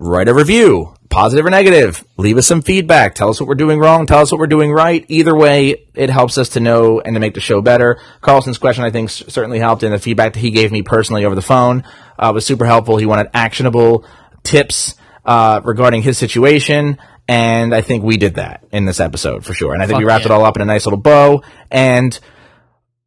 [0.00, 2.02] write a review, positive or negative.
[2.16, 3.14] Leave us some feedback.
[3.14, 4.06] Tell us what we're doing wrong.
[4.06, 5.04] Tell us what we're doing right.
[5.08, 8.00] Either way, it helps us to know and to make the show better.
[8.22, 11.34] Carlson's question, I think, certainly helped, and the feedback that he gave me personally over
[11.34, 11.84] the phone
[12.18, 12.96] uh, was super helpful.
[12.96, 14.06] He wanted actionable
[14.42, 14.94] tips
[15.26, 16.98] uh, regarding his situation.
[17.28, 19.74] And I think we did that in this episode for sure.
[19.74, 21.42] And I think we Fuck wrapped it all up in a nice little bow.
[21.70, 22.18] And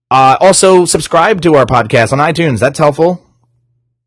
[0.10, 2.60] uh, also subscribe to our podcast on iTunes.
[2.60, 3.33] That's helpful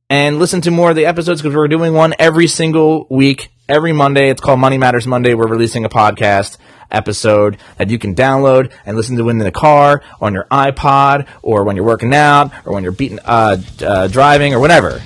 [0.09, 3.93] and listen to more of the episodes because we're doing one every single week, every
[3.93, 4.31] Monday.
[4.31, 5.35] It's called Money Matters Monday.
[5.35, 6.59] We're releasing a podcast
[6.91, 11.65] episode that you can download and listen to in the car, on your iPod, or
[11.65, 15.01] when you're working out, or when you're beating, uh, uh, driving, or whatever.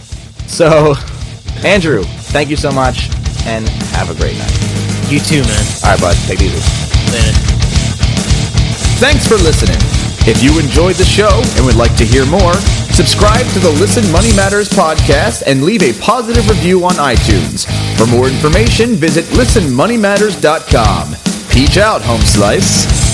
[0.47, 0.95] So,
[1.65, 3.09] Andrew, thank you so much,
[3.47, 4.53] and have a great night.
[5.09, 5.67] You too, man.
[5.83, 7.13] All right, bud, take it easy.
[7.13, 7.33] Later.
[9.01, 9.79] Thanks for listening.
[10.29, 12.53] If you enjoyed the show and would like to hear more,
[13.01, 17.65] subscribe to the Listen Money Matters podcast and leave a positive review on iTunes.
[17.97, 21.17] For more information, visit listenmoneymatters.com.
[21.51, 23.10] Peach out, home slice.